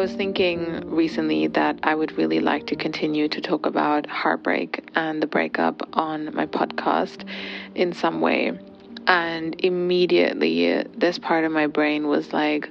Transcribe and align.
Was 0.00 0.14
thinking 0.14 0.88
recently 0.88 1.46
that 1.48 1.78
I 1.82 1.94
would 1.94 2.16
really 2.16 2.40
like 2.40 2.66
to 2.68 2.74
continue 2.74 3.28
to 3.28 3.40
talk 3.42 3.66
about 3.66 4.06
heartbreak 4.06 4.88
and 4.94 5.22
the 5.22 5.26
breakup 5.26 5.86
on 5.92 6.34
my 6.34 6.46
podcast 6.46 7.28
in 7.74 7.92
some 7.92 8.22
way. 8.22 8.58
And 9.06 9.62
immediately, 9.62 10.84
this 10.96 11.18
part 11.18 11.44
of 11.44 11.52
my 11.52 11.66
brain 11.66 12.08
was 12.08 12.32
like, 12.32 12.70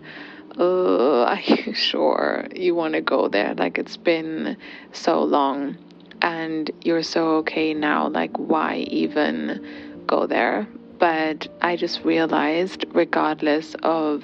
Oh, 0.57 1.25
are 1.25 1.39
you 1.39 1.71
sure 1.75 2.47
you 2.55 2.73
want 2.73 2.95
to 2.95 3.01
go 3.01 3.27
there? 3.27 3.53
Like, 3.53 3.77
it's 3.77 3.95
been 3.95 4.57
so 4.91 5.21
long 5.21 5.77
and 6.23 6.71
you're 6.81 7.03
so 7.03 7.35
okay 7.41 7.75
now. 7.75 8.07
Like, 8.07 8.35
why 8.37 8.77
even 8.87 10.03
go 10.07 10.25
there? 10.25 10.67
But 10.97 11.47
I 11.61 11.75
just 11.75 12.03
realized, 12.03 12.85
regardless 12.89 13.75
of 13.83 14.23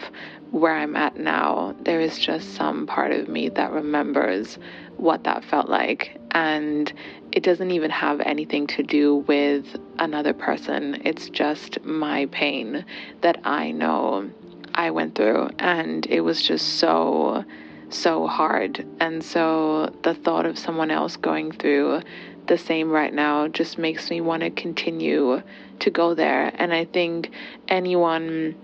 where 0.55 0.73
I'm 0.73 0.95
at 0.95 1.17
now, 1.17 1.75
there 1.81 1.99
is 1.99 2.17
just 2.17 2.53
some 2.55 2.87
part 2.87 3.11
of 3.11 3.27
me 3.27 3.49
that 3.49 3.73
remembers 3.73 4.57
what 4.95 5.25
that 5.25 5.43
felt 5.43 5.67
like. 5.67 6.17
And 6.31 6.93
it 7.33 7.43
doesn't 7.43 7.71
even 7.71 7.91
have 7.91 8.21
anything 8.21 8.65
to 8.67 8.81
do 8.81 9.17
with 9.27 9.75
another 9.99 10.31
person, 10.31 11.01
it's 11.03 11.29
just 11.29 11.83
my 11.83 12.27
pain 12.27 12.85
that 13.19 13.41
I 13.43 13.71
know 13.71 14.29
I 14.73 14.91
went 14.91 15.15
through. 15.15 15.49
And 15.59 16.05
it 16.05 16.21
was 16.21 16.41
just 16.41 16.79
so, 16.79 17.43
so 17.89 18.25
hard. 18.25 18.87
And 19.01 19.21
so 19.21 19.93
the 20.03 20.13
thought 20.13 20.45
of 20.45 20.57
someone 20.57 20.89
else 20.89 21.17
going 21.17 21.51
through 21.51 21.99
the 22.47 22.57
same 22.57 22.89
right 22.89 23.13
now 23.13 23.49
just 23.49 23.77
makes 23.77 24.09
me 24.09 24.21
want 24.21 24.41
to 24.43 24.51
continue 24.51 25.41
to 25.79 25.89
go 25.89 26.13
there. 26.13 26.53
And 26.55 26.73
I 26.73 26.85
think 26.85 27.31
anyone 27.67 28.55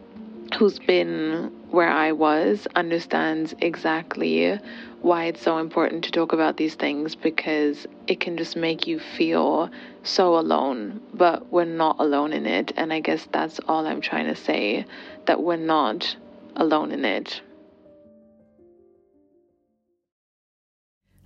who's 0.56 0.80
been 0.80 1.52
where 1.70 1.90
I 1.90 2.12
was 2.12 2.68
understands 2.76 3.56
exactly 3.62 4.60
why 5.02 5.26
it's 5.26 5.42
so 5.42 5.58
important 5.58 6.04
to 6.04 6.12
talk 6.12 6.34
about 6.34 6.58
these 6.58 6.76
things 6.76 7.16
because 7.16 7.88
it 8.08 8.20
can 8.20 8.38
just 8.38 8.56
make 8.56 8.86
you 8.86 9.00
feel 9.00 9.70
so 10.04 10.38
alone, 10.38 11.02
but 11.14 11.52
we're 11.52 11.66
not 11.66 11.96
alone 12.00 12.34
in 12.34 12.46
it. 12.46 12.72
And 12.78 12.94
I 12.94 13.00
guess 13.00 13.28
that's 13.32 13.60
all 13.68 13.88
I'm 13.88 14.02
trying 14.02 14.28
to 14.28 14.36
say 14.36 14.86
that 15.26 15.42
we're 15.42 15.56
not 15.56 16.16
alone 16.56 16.92
in 16.92 17.06
it. 17.06 17.42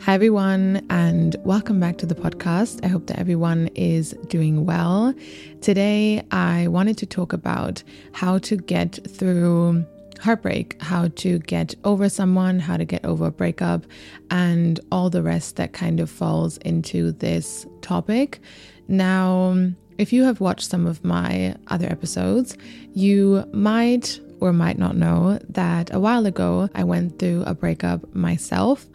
Hi, 0.02 0.14
everyone, 0.14 0.86
and 0.92 1.36
welcome 1.44 1.80
back 1.80 1.98
to 1.98 2.06
the 2.06 2.14
podcast. 2.14 2.84
I 2.84 2.88
hope 2.90 3.08
that 3.08 3.18
everyone 3.18 3.70
is 3.74 4.12
doing 4.28 4.66
well. 4.66 5.16
Today, 5.62 6.22
I 6.30 6.68
wanted 6.68 6.98
to 7.00 7.06
talk 7.08 7.34
about 7.34 7.82
how 8.12 8.38
to 8.40 8.56
get 8.56 9.00
through 9.10 9.84
heartbreak, 10.20 10.80
how 10.82 11.08
to 11.08 11.40
get 11.40 11.74
over 11.84 12.08
someone, 12.08 12.60
how 12.60 12.78
to 12.78 12.86
get 12.86 13.04
over 13.04 13.28
a 13.28 13.32
breakup, 13.32 13.86
and 14.30 14.80
all 14.92 15.10
the 15.10 15.24
rest 15.24 15.56
that 15.56 15.74
kind 15.74 16.00
of 16.00 16.10
falls 16.10 16.58
into 16.58 17.12
this 17.14 17.66
topic. 17.82 18.40
Now, 18.88 19.72
if 19.98 20.14
you 20.14 20.24
have 20.24 20.40
watched 20.40 20.70
some 20.70 20.86
of 20.86 21.04
my 21.04 21.56
other 21.68 21.88
episodes, 21.88 22.58
you 22.94 23.48
might 23.54 24.20
or 24.40 24.54
might 24.54 24.78
not 24.78 24.96
know 24.96 25.40
that 25.50 25.94
a 25.94 26.00
while 26.00 26.26
ago 26.26 26.70
I 26.76 26.84
went 26.84 27.20
through 27.20 27.44
a 27.46 27.54
breakup 27.54 28.14
myself. 28.16 28.86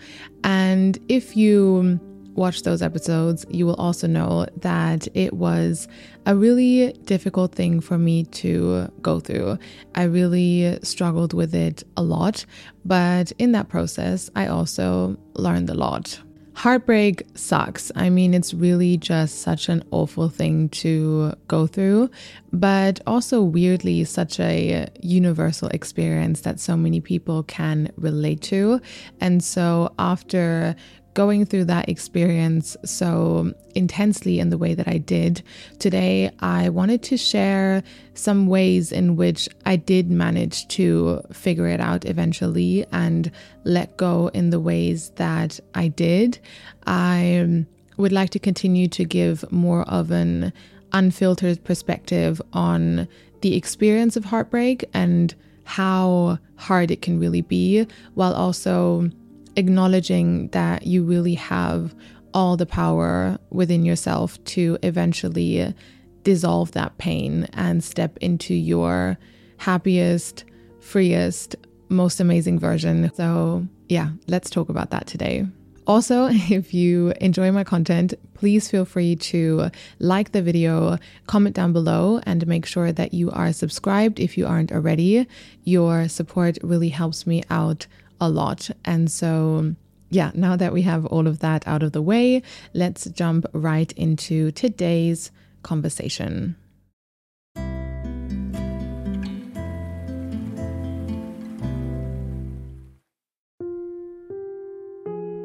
And 0.44 0.98
if 1.08 1.36
you 1.36 2.00
watch 2.34 2.62
those 2.62 2.80
episodes, 2.80 3.44
you 3.50 3.66
will 3.66 3.74
also 3.74 4.06
know 4.06 4.46
that 4.58 5.08
it 5.14 5.32
was 5.34 5.88
a 6.26 6.34
really 6.36 6.92
difficult 7.04 7.54
thing 7.54 7.80
for 7.80 7.98
me 7.98 8.24
to 8.24 8.90
go 9.02 9.20
through. 9.20 9.58
I 9.94 10.04
really 10.04 10.78
struggled 10.82 11.34
with 11.34 11.54
it 11.54 11.82
a 11.96 12.02
lot, 12.02 12.46
but 12.84 13.32
in 13.38 13.52
that 13.52 13.68
process, 13.68 14.30
I 14.36 14.46
also 14.46 15.18
learned 15.34 15.70
a 15.70 15.74
lot. 15.74 16.20
Heartbreak 16.54 17.22
sucks. 17.34 17.90
I 17.94 18.10
mean, 18.10 18.34
it's 18.34 18.52
really 18.52 18.96
just 18.96 19.40
such 19.40 19.68
an 19.68 19.82
awful 19.90 20.28
thing 20.28 20.68
to 20.70 21.32
go 21.48 21.66
through, 21.66 22.10
but 22.52 23.00
also 23.06 23.40
weirdly, 23.42 24.04
such 24.04 24.38
a 24.40 24.88
universal 25.00 25.68
experience 25.68 26.42
that 26.42 26.60
so 26.60 26.76
many 26.76 27.00
people 27.00 27.44
can 27.44 27.90
relate 27.96 28.42
to. 28.42 28.80
And 29.20 29.42
so, 29.42 29.94
after 29.98 30.76
going 31.14 31.44
through 31.44 31.64
that 31.64 31.88
experience 31.88 32.76
so 32.84 33.52
intensely 33.74 34.38
in 34.38 34.50
the 34.50 34.58
way 34.58 34.74
that 34.74 34.88
I 34.88 34.98
did, 34.98 35.42
today 35.78 36.30
I 36.40 36.68
wanted 36.68 37.02
to 37.04 37.16
share 37.16 37.82
some 38.14 38.46
ways 38.46 38.92
in 38.92 39.16
which 39.16 39.48
I 39.66 39.76
did 39.76 40.10
manage 40.10 40.68
to 40.68 41.22
figure 41.32 41.66
it 41.66 41.80
out 41.80 42.04
eventually 42.04 42.86
and 42.92 43.30
let 43.64 43.96
go 43.96 44.28
in 44.28 44.50
the 44.50 44.60
ways 44.60 45.10
that 45.16 45.58
I 45.74 45.88
did. 45.88 46.38
I 46.86 47.66
would 47.96 48.12
like 48.12 48.30
to 48.30 48.38
continue 48.38 48.88
to 48.88 49.04
give 49.04 49.50
more 49.50 49.82
of 49.82 50.10
an 50.10 50.52
unfiltered 50.92 51.62
perspective 51.64 52.40
on 52.52 53.08
the 53.42 53.56
experience 53.56 54.16
of 54.16 54.24
heartbreak 54.26 54.84
and 54.92 55.34
how 55.64 56.38
hard 56.56 56.90
it 56.90 57.02
can 57.02 57.18
really 57.20 57.42
be, 57.42 57.86
while 58.14 58.34
also 58.34 59.10
acknowledging 59.56 60.48
that 60.48 60.86
you 60.86 61.02
really 61.02 61.34
have 61.34 61.94
all 62.32 62.56
the 62.56 62.66
power 62.66 63.38
within 63.50 63.84
yourself 63.84 64.42
to 64.44 64.78
eventually 64.82 65.74
dissolve 66.22 66.72
that 66.72 66.96
pain 66.98 67.48
and 67.52 67.82
step 67.82 68.16
into 68.18 68.54
your 68.54 69.18
happiest, 69.58 70.44
freest, 70.80 71.56
most 71.88 72.20
amazing 72.20 72.58
version. 72.58 73.10
So, 73.14 73.66
yeah, 73.88 74.10
let's 74.28 74.50
talk 74.50 74.68
about 74.68 74.90
that 74.90 75.06
today. 75.06 75.46
Also, 75.86 76.28
if 76.30 76.72
you 76.72 77.12
enjoy 77.20 77.50
my 77.50 77.64
content, 77.64 78.14
please 78.34 78.70
feel 78.70 78.84
free 78.84 79.16
to 79.16 79.70
like 79.98 80.32
the 80.32 80.42
video, 80.42 80.98
comment 81.26 81.56
down 81.56 81.72
below, 81.72 82.20
and 82.24 82.46
make 82.46 82.64
sure 82.64 82.92
that 82.92 83.12
you 83.12 83.30
are 83.32 83.52
subscribed 83.52 84.20
if 84.20 84.38
you 84.38 84.46
aren't 84.46 84.72
already. 84.72 85.26
Your 85.64 86.08
support 86.08 86.58
really 86.62 86.90
helps 86.90 87.26
me 87.26 87.42
out 87.50 87.86
a 88.20 88.28
lot. 88.28 88.70
And 88.84 89.10
so, 89.10 89.74
yeah, 90.10 90.30
now 90.34 90.56
that 90.56 90.72
we 90.72 90.82
have 90.82 91.06
all 91.06 91.26
of 91.26 91.38
that 91.40 91.66
out 91.66 91.82
of 91.82 91.92
the 91.92 92.02
way, 92.02 92.42
let's 92.74 93.06
jump 93.06 93.46
right 93.52 93.92
into 93.92 94.50
today's 94.52 95.30
conversation. 95.62 96.56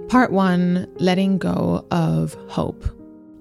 Part 0.09 0.31
one 0.31 0.87
letting 0.97 1.37
go 1.37 1.85
of 1.91 2.35
hope. 2.47 2.94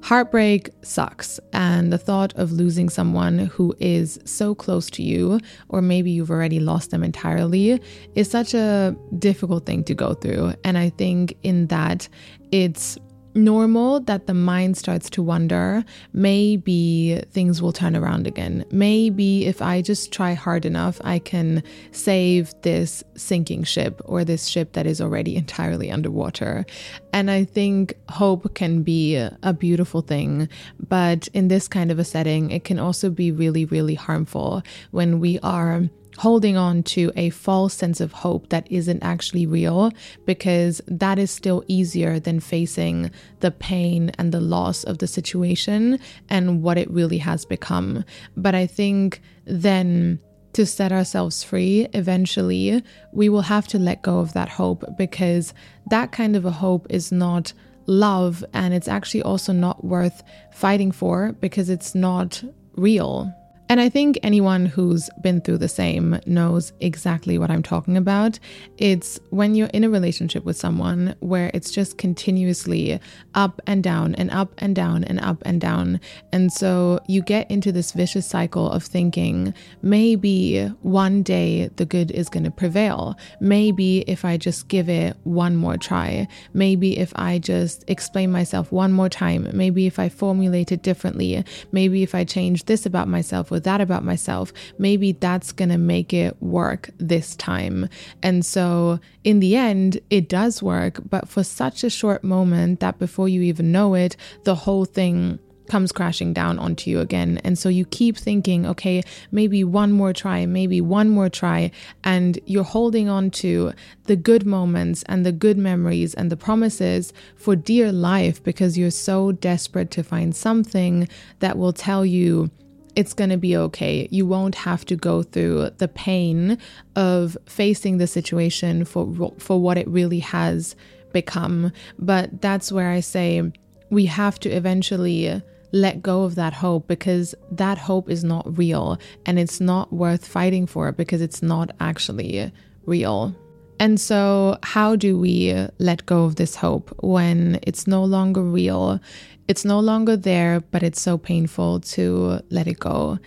Heartbreak 0.05 0.69
sucks, 0.83 1.41
and 1.55 1.91
the 1.91 1.97
thought 1.97 2.35
of 2.35 2.53
losing 2.53 2.91
someone 2.91 3.39
who 3.39 3.75
is 3.81 4.19
so 4.27 4.55
close 4.55 4.91
to 4.91 5.03
you, 5.03 5.41
or 5.71 5.81
maybe 5.81 6.11
you've 6.11 6.31
already 6.31 6.61
lost 6.61 6.91
them 6.91 7.03
entirely, 7.03 7.81
is 8.15 8.31
such 8.31 8.53
a 8.53 8.95
difficult 9.19 9.65
thing 9.65 9.83
to 9.85 9.95
go 9.95 10.13
through. 10.13 10.53
And 10.63 10.77
I 10.77 10.91
think 10.91 11.39
in 11.43 11.69
that 11.69 12.07
it's 12.53 12.99
normal 13.35 14.01
that 14.01 14.27
the 14.27 14.35
mind 14.35 14.77
starts 14.77 15.11
to 15.11 15.23
wonder 15.23 15.85
maybe 16.13 17.21
things 17.31 17.61
will 17.61 17.73
turn 17.73 17.97
around 17.97 18.27
again. 18.27 18.65
Maybe 18.71 19.47
if 19.47 19.61
I 19.61 19.83
just 19.83 20.13
try 20.13 20.35
hard 20.35 20.65
enough, 20.65 21.01
I 21.05 21.19
can 21.19 21.63
save 21.93 22.55
this 22.63 23.03
sinking 23.17 23.65
ship 23.65 24.01
or 24.05 24.25
this 24.25 24.47
ship 24.47 24.73
that 24.73 24.87
is 24.87 25.01
already 25.01 25.37
entirely 25.45 25.91
underwater. 25.91 26.67
And 27.13 27.31
I 27.31 27.45
think 27.45 27.95
hope 28.09 28.55
can 28.55 28.83
be 28.83 29.17
a 29.17 29.53
beautiful 29.53 30.01
thing, 30.01 30.49
but 30.89 31.29
in 31.29 31.49
this 31.49 31.69
kind 31.69 31.91
of 31.91 31.99
a 31.99 32.05
setting, 32.05 32.51
it 32.51 32.65
can 32.65 32.79
also 32.79 33.11
be 33.11 33.31
really, 33.31 33.65
really 33.65 33.95
harmful 33.95 34.63
when 34.91 35.21
we 35.21 35.39
are 35.41 35.89
holding 36.19 36.57
on 36.57 36.83
to 36.83 37.13
a 37.17 37.31
false 37.31 37.75
sense 37.75 38.01
of 38.01 38.13
hope 38.13 38.49
that 38.51 38.71
isn't 38.71 39.03
actually 39.03 39.47
real 39.47 39.91
because 40.25 40.81
that 40.87 41.19
is 41.19 41.31
still 41.31 41.65
easier 41.69 42.19
than 42.19 42.41
facing 42.41 43.11
the 43.41 43.51
pain 43.51 44.11
and 44.19 44.33
the 44.33 44.41
loss 44.41 44.85
of 44.85 44.99
the 44.99 45.07
situation 45.07 45.99
and 46.29 46.63
what 46.63 46.79
it 46.79 46.91
really 46.91 47.19
has 47.19 47.45
become. 47.45 48.05
But 48.37 48.55
I 48.55 48.67
think 48.67 49.21
then 49.45 50.21
to 50.53 50.65
set 50.65 50.93
ourselves 50.93 51.43
free, 51.43 51.89
eventually 51.95 52.83
we 53.13 53.29
will 53.29 53.43
have 53.43 53.67
to 53.69 53.79
let 53.79 54.03
go 54.03 54.21
of 54.21 54.33
that 54.35 54.49
hope 54.49 54.85
because 54.97 55.53
that 55.91 56.13
kind 56.13 56.37
of 56.37 56.45
a 56.45 56.51
hope 56.51 56.87
is 56.91 57.11
not 57.11 57.53
love 57.87 58.45
and 58.55 58.73
it's 58.73 58.89
actually 58.89 59.23
also 59.23 59.53
not 59.53 59.85
worth 59.85 60.23
fighting 60.53 60.91
for 60.91 61.33
because 61.41 61.69
it's 61.69 61.95
not 61.95 62.43
real. 62.77 63.33
And 63.69 63.81
I 63.81 63.89
think 63.89 64.19
anyone 64.23 64.67
who's 64.67 65.09
been 65.23 65.41
through 65.41 65.59
the 65.59 65.69
same 65.69 66.21
knows 66.27 66.73
exactly 66.81 67.39
what 67.39 67.51
I'm 67.51 67.63
talking 67.63 67.97
about. 67.97 68.39
It's 68.77 69.19
when 69.31 69.55
you're 69.55 69.69
in 69.69 69.85
a 69.85 69.91
relationship 69.91 70.45
with 70.45 70.57
someone 70.57 71.15
where 71.21 71.51
it's 71.55 71.71
just 71.71 71.97
continuously 71.97 73.01
up 73.35 73.63
and 73.67 73.83
down 73.83 74.15
and 74.17 74.31
up 74.31 74.53
and 74.59 74.77
down 74.77 75.05
and 75.05 75.19
up 75.21 75.43
and 75.47 75.63
down. 75.63 75.99
And 76.31 76.53
so 76.53 77.01
you 77.09 77.23
get 77.23 77.51
into 77.51 77.73
this 77.73 77.93
vicious 77.93 78.27
cycle 78.27 78.71
of 78.71 78.85
thinking 78.85 79.55
maybe 79.81 80.67
one 80.83 81.23
day 81.23 81.69
the 81.77 81.87
good 81.87 82.11
is 82.11 82.29
going 82.29 82.45
to 82.45 82.51
prevail. 82.51 83.17
Maybe 83.41 84.01
if 84.01 84.27
I 84.27 84.37
just 84.37 84.69
give 84.69 84.91
it 84.91 85.17
one 85.25 85.57
more 85.57 85.79
try. 85.79 86.29
Maybe 86.53 86.99
if 86.99 87.13
I 87.17 87.39
just 87.39 87.83
explain 87.89 88.31
myself 88.31 88.71
one 88.71 88.93
more 88.93 89.09
time. 89.09 89.49
Maybe 89.55 89.87
if 89.87 89.99
I 89.99 90.11
formulate 90.11 90.71
it 90.71 90.83
differently. 90.83 91.43
Maybe 91.73 92.03
if 92.03 92.15
I 92.15 92.25
change 92.25 92.67
this 92.67 92.85
about 92.85 93.09
myself 93.09 93.51
that 93.61 93.81
about 93.81 94.05
myself, 94.05 94.53
maybe 94.79 95.13
that's 95.13 95.53
going 95.53 95.71
to 95.71 95.79
make 95.79 96.13
it 96.13 96.41
work 96.43 96.91
this 96.99 97.37
time. 97.37 97.89
And 98.23 98.45
so 98.45 99.01
in 99.23 99.41
the 99.41 99.57
end, 99.57 100.01
it 100.11 100.29
does 100.29 100.63
work, 100.63 101.01
but 101.09 101.29
for 101.29 101.45
such 101.45 101.85
a 101.85 101.91
short 101.91 102.25
moment 102.25 102.81
that 102.81 102.99
before 102.99 103.29
you 103.29 103.43
even 103.43 103.73
know 103.73 103.95
it, 103.95 104.17
the 104.45 104.55
whole 104.55 104.85
thing 104.85 105.39
comes 105.69 105.93
crashing 105.93 106.33
down 106.33 106.59
onto 106.59 106.91
you 106.91 107.01
again. 107.01 107.41
And 107.45 107.59
so 107.59 107.69
you 107.69 107.85
keep 107.87 108.17
thinking, 108.17 108.67
okay, 108.67 109.03
maybe 109.31 109.65
one 109.65 109.93
more 109.93 110.13
try, 110.13 110.47
maybe 110.47 110.81
one 110.81 111.11
more 111.11 111.29
try. 111.29 111.71
And 112.03 112.39
you're 112.47 112.65
holding 112.65 113.09
on 113.09 113.31
to 113.43 113.73
the 114.05 114.17
good 114.17 114.45
moments 114.45 115.03
and 115.07 115.25
the 115.25 115.33
good 115.33 115.57
memories 115.57 116.15
and 116.15 116.31
the 116.31 116.37
promises 116.37 117.13
for 117.37 117.57
dear 117.57 117.93
life 117.93 118.43
because 118.43 118.77
you're 118.77 118.91
so 118.91 119.33
desperate 119.33 119.91
to 119.93 120.03
find 120.03 120.35
something 120.37 121.09
that 121.41 121.57
will 121.57 121.73
tell 121.73 122.05
you 122.05 122.51
it's 122.97 123.13
going 123.13 123.31
to 123.31 123.37
be 123.37 123.57
okay. 123.57 124.09
You 124.11 124.27
won't 124.27 124.55
have 124.55 124.85
to 124.87 124.97
go 124.97 125.23
through 125.23 125.71
the 125.79 125.89
pain 125.89 126.59
of 126.97 127.37
facing 127.47 127.99
the 127.99 128.07
situation 128.07 128.85
for 128.85 129.33
for 129.39 129.61
what 129.61 129.79
it 129.79 129.89
really 129.89 130.21
has 130.21 130.77
become. 131.13 131.73
But 131.99 132.41
that's 132.41 132.71
where 132.71 132.91
I 132.91 133.01
say 133.01 133.53
we 133.91 134.07
have 134.07 134.39
to 134.41 134.51
eventually 134.51 135.43
let 135.73 136.03
go 136.03 136.23
of 136.23 136.37
that 136.37 136.53
hope 136.53 136.87
because 136.87 137.35
that 137.51 137.79
hope 137.79 138.09
is 138.09 138.23
not 138.23 138.57
real 138.57 138.99
and 139.27 139.39
it's 139.39 139.61
not 139.61 139.93
worth 139.93 140.27
fighting 140.27 140.67
for 140.67 140.93
because 140.93 141.21
it's 141.21 141.43
not 141.43 141.71
actually 141.81 142.53
real. 142.87 143.35
And 143.85 144.01
so, 144.01 144.57
how 144.63 144.97
do 144.97 145.19
we 145.19 145.55
let 145.79 146.07
go 146.07 146.25
of 146.25 146.37
this 146.37 146.57
hope 146.57 146.89
when 147.03 147.59
it's 147.65 147.87
no 147.87 148.03
longer 148.03 148.43
real? 148.43 148.99
it's 149.47 149.63
no 149.63 149.79
longer 149.79 150.17
there, 150.17 150.61
but 150.71 150.83
it's 150.83 151.03
so 151.03 151.19
painful 151.19 151.81
to 151.81 152.41
let 152.49 152.67
it 152.67 152.79
go. 152.79 153.19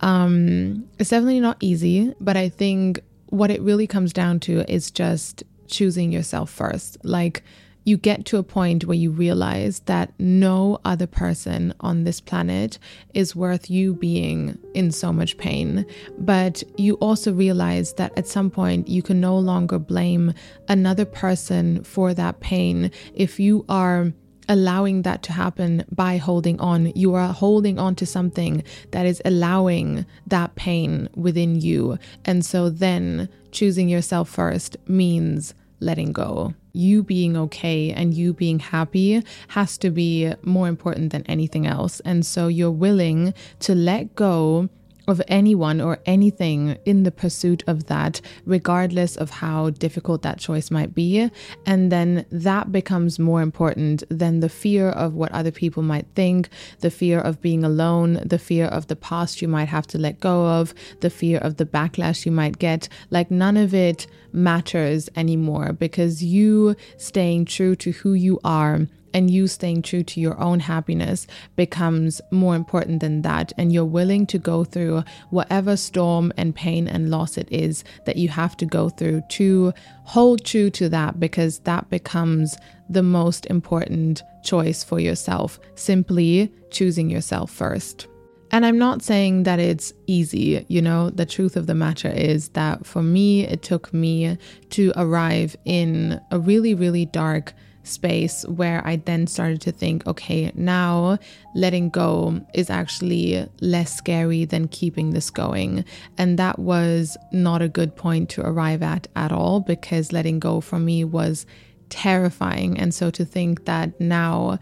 Um, 0.00 0.88
it's 0.98 1.10
definitely 1.10 1.40
not 1.40 1.58
easy, 1.60 2.14
but 2.18 2.34
I 2.34 2.48
think 2.48 3.00
what 3.26 3.50
it 3.50 3.60
really 3.60 3.86
comes 3.86 4.14
down 4.14 4.40
to 4.40 4.64
is 4.72 4.90
just 4.90 5.42
choosing 5.66 6.12
yourself 6.12 6.48
first. 6.48 6.96
Like, 7.04 7.44
you 7.86 7.96
get 7.96 8.26
to 8.26 8.36
a 8.36 8.42
point 8.42 8.84
where 8.84 8.96
you 8.96 9.12
realize 9.12 9.78
that 9.86 10.12
no 10.18 10.78
other 10.84 11.06
person 11.06 11.72
on 11.80 12.02
this 12.02 12.20
planet 12.20 12.78
is 13.14 13.36
worth 13.36 13.70
you 13.70 13.94
being 13.94 14.58
in 14.74 14.90
so 14.90 15.12
much 15.12 15.38
pain. 15.38 15.86
But 16.18 16.64
you 16.76 16.94
also 16.94 17.32
realize 17.32 17.94
that 17.94 18.12
at 18.18 18.26
some 18.26 18.50
point 18.50 18.88
you 18.88 19.02
can 19.02 19.20
no 19.20 19.38
longer 19.38 19.78
blame 19.78 20.34
another 20.68 21.04
person 21.04 21.84
for 21.84 22.12
that 22.12 22.40
pain 22.40 22.90
if 23.14 23.38
you 23.38 23.64
are 23.68 24.12
allowing 24.48 25.02
that 25.02 25.22
to 25.24 25.32
happen 25.32 25.84
by 25.92 26.16
holding 26.16 26.60
on. 26.60 26.92
You 26.96 27.14
are 27.14 27.32
holding 27.32 27.78
on 27.78 27.94
to 27.96 28.06
something 28.06 28.64
that 28.90 29.06
is 29.06 29.22
allowing 29.24 30.06
that 30.26 30.56
pain 30.56 31.08
within 31.14 31.60
you. 31.60 31.98
And 32.24 32.44
so 32.44 32.68
then 32.68 33.28
choosing 33.52 33.88
yourself 33.88 34.28
first 34.28 34.76
means 34.88 35.54
letting 35.80 36.12
go. 36.12 36.54
You 36.72 37.02
being 37.02 37.36
okay 37.36 37.92
and 37.92 38.14
you 38.14 38.32
being 38.32 38.58
happy 38.58 39.22
has 39.48 39.78
to 39.78 39.90
be 39.90 40.32
more 40.42 40.68
important 40.68 41.12
than 41.12 41.24
anything 41.26 41.66
else. 41.66 42.00
And 42.00 42.24
so 42.24 42.48
you're 42.48 42.70
willing 42.70 43.34
to 43.60 43.74
let 43.74 44.14
go 44.14 44.68
of 45.06 45.22
anyone 45.28 45.80
or 45.80 45.98
anything 46.06 46.78
in 46.84 47.02
the 47.02 47.10
pursuit 47.10 47.62
of 47.66 47.86
that, 47.86 48.20
regardless 48.44 49.16
of 49.16 49.30
how 49.30 49.70
difficult 49.70 50.22
that 50.22 50.38
choice 50.38 50.70
might 50.70 50.94
be. 50.94 51.30
And 51.64 51.92
then 51.92 52.26
that 52.30 52.72
becomes 52.72 53.18
more 53.18 53.42
important 53.42 54.02
than 54.08 54.40
the 54.40 54.48
fear 54.48 54.88
of 54.90 55.14
what 55.14 55.32
other 55.32 55.50
people 55.50 55.82
might 55.82 56.06
think, 56.14 56.48
the 56.80 56.90
fear 56.90 57.20
of 57.20 57.40
being 57.40 57.64
alone, 57.64 58.20
the 58.24 58.38
fear 58.38 58.66
of 58.66 58.88
the 58.88 58.96
past 58.96 59.40
you 59.40 59.48
might 59.48 59.68
have 59.68 59.86
to 59.88 59.98
let 59.98 60.20
go 60.20 60.46
of, 60.46 60.74
the 61.00 61.10
fear 61.10 61.38
of 61.38 61.56
the 61.56 61.66
backlash 61.66 62.26
you 62.26 62.32
might 62.32 62.58
get. 62.58 62.88
Like 63.10 63.30
none 63.30 63.56
of 63.56 63.74
it 63.74 64.06
matters 64.32 65.08
anymore 65.16 65.72
because 65.72 66.22
you 66.22 66.76
staying 66.96 67.46
true 67.46 67.74
to 67.76 67.92
who 67.92 68.12
you 68.12 68.38
are 68.44 68.86
and 69.16 69.30
you 69.30 69.48
staying 69.48 69.80
true 69.80 70.02
to 70.02 70.20
your 70.20 70.38
own 70.38 70.60
happiness 70.60 71.26
becomes 71.56 72.20
more 72.30 72.54
important 72.54 73.00
than 73.00 73.22
that. 73.22 73.50
And 73.56 73.72
you're 73.72 73.82
willing 73.82 74.26
to 74.26 74.38
go 74.38 74.62
through 74.62 75.04
whatever 75.30 75.74
storm 75.78 76.34
and 76.36 76.54
pain 76.54 76.86
and 76.86 77.10
loss 77.10 77.38
it 77.38 77.48
is 77.50 77.82
that 78.04 78.16
you 78.16 78.28
have 78.28 78.58
to 78.58 78.66
go 78.66 78.90
through 78.90 79.22
to 79.30 79.72
hold 80.04 80.44
true 80.44 80.68
to 80.68 80.90
that 80.90 81.18
because 81.18 81.60
that 81.60 81.88
becomes 81.88 82.58
the 82.90 83.02
most 83.02 83.46
important 83.46 84.22
choice 84.44 84.84
for 84.84 85.00
yourself. 85.00 85.58
Simply 85.76 86.52
choosing 86.70 87.08
yourself 87.08 87.50
first. 87.50 88.08
And 88.50 88.66
I'm 88.66 88.78
not 88.78 89.00
saying 89.00 89.44
that 89.44 89.58
it's 89.58 89.94
easy. 90.06 90.66
You 90.68 90.82
know, 90.82 91.08
the 91.08 91.24
truth 91.24 91.56
of 91.56 91.66
the 91.66 91.74
matter 91.74 92.10
is 92.10 92.50
that 92.50 92.84
for 92.84 93.02
me, 93.02 93.46
it 93.46 93.62
took 93.62 93.94
me 93.94 94.36
to 94.70 94.92
arrive 94.94 95.56
in 95.64 96.20
a 96.30 96.38
really, 96.38 96.74
really 96.74 97.06
dark 97.06 97.54
space 97.86 98.44
where 98.46 98.86
I 98.86 98.96
then 98.96 99.26
started 99.26 99.60
to 99.62 99.72
think, 99.72 100.06
okay, 100.06 100.52
now 100.54 101.18
letting 101.54 101.90
go 101.90 102.40
is 102.54 102.70
actually 102.70 103.48
less 103.60 103.94
scary 103.94 104.44
than 104.44 104.68
keeping 104.68 105.10
this 105.10 105.30
going. 105.30 105.84
And 106.18 106.38
that 106.38 106.58
was 106.58 107.16
not 107.32 107.62
a 107.62 107.68
good 107.68 107.96
point 107.96 108.28
to 108.30 108.46
arrive 108.46 108.82
at 108.82 109.08
at 109.16 109.32
all 109.32 109.60
because 109.60 110.12
letting 110.12 110.38
go 110.38 110.60
for 110.60 110.78
me 110.78 111.04
was 111.04 111.46
terrifying. 111.88 112.78
And 112.78 112.92
so 112.94 113.10
to 113.10 113.24
think 113.24 113.64
that 113.64 114.00
now, 114.00 114.58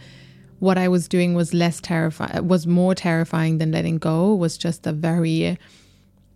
what 0.61 0.79
I 0.79 0.89
was 0.89 1.09
doing 1.09 1.35
was 1.35 1.53
less 1.53 1.81
terrifying, 1.81 2.47
was 2.49 2.67
more 2.67 2.95
terrifying 2.95 3.59
than 3.59 3.73
letting 3.73 3.99
go 3.99 4.35
was 4.35 4.57
just 4.57 4.87
a 4.87 4.93
very 4.93 5.59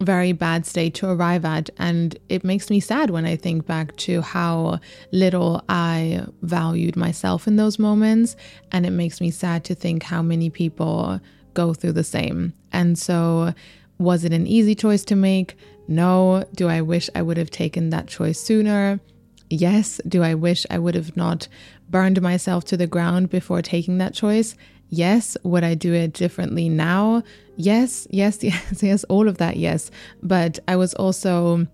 very 0.00 0.32
bad 0.32 0.64
state 0.64 0.94
to 0.94 1.08
arrive 1.08 1.44
at. 1.44 1.70
And 1.78 2.16
it 2.28 2.44
makes 2.44 2.70
me 2.70 2.80
sad 2.80 3.10
when 3.10 3.24
I 3.24 3.36
think 3.36 3.66
back 3.66 3.96
to 3.96 4.22
how 4.22 4.80
little 5.12 5.62
I 5.68 6.24
valued 6.42 6.96
myself 6.96 7.46
in 7.46 7.56
those 7.56 7.78
moments. 7.78 8.36
And 8.72 8.86
it 8.86 8.90
makes 8.90 9.20
me 9.20 9.30
sad 9.30 9.64
to 9.64 9.74
think 9.74 10.02
how 10.02 10.22
many 10.22 10.50
people 10.50 11.20
go 11.54 11.74
through 11.74 11.92
the 11.92 12.04
same. 12.04 12.52
And 12.72 12.98
so, 12.98 13.52
was 13.98 14.24
it 14.24 14.32
an 14.32 14.46
easy 14.46 14.74
choice 14.74 15.04
to 15.06 15.16
make? 15.16 15.56
No. 15.88 16.44
Do 16.54 16.68
I 16.68 16.82
wish 16.82 17.10
I 17.14 17.22
would 17.22 17.36
have 17.36 17.50
taken 17.50 17.90
that 17.90 18.06
choice 18.06 18.40
sooner? 18.40 19.00
Yes. 19.50 20.00
Do 20.06 20.22
I 20.22 20.34
wish 20.34 20.66
I 20.70 20.78
would 20.78 20.94
have 20.94 21.16
not 21.16 21.48
burned 21.90 22.20
myself 22.22 22.64
to 22.66 22.76
the 22.76 22.86
ground 22.86 23.30
before 23.30 23.62
taking 23.62 23.98
that 23.98 24.14
choice? 24.14 24.54
Yes. 24.88 25.36
Would 25.42 25.64
I 25.64 25.74
do 25.74 25.92
it 25.92 26.12
differently 26.12 26.68
now? 26.68 27.22
Yes, 27.56 28.06
yes, 28.10 28.38
yes, 28.42 28.82
yes, 28.82 29.04
all 29.04 29.28
of 29.28 29.38
that, 29.38 29.56
yes. 29.56 29.90
But 30.22 30.58
I 30.68 30.76
was 30.76 30.94
also 30.94 31.66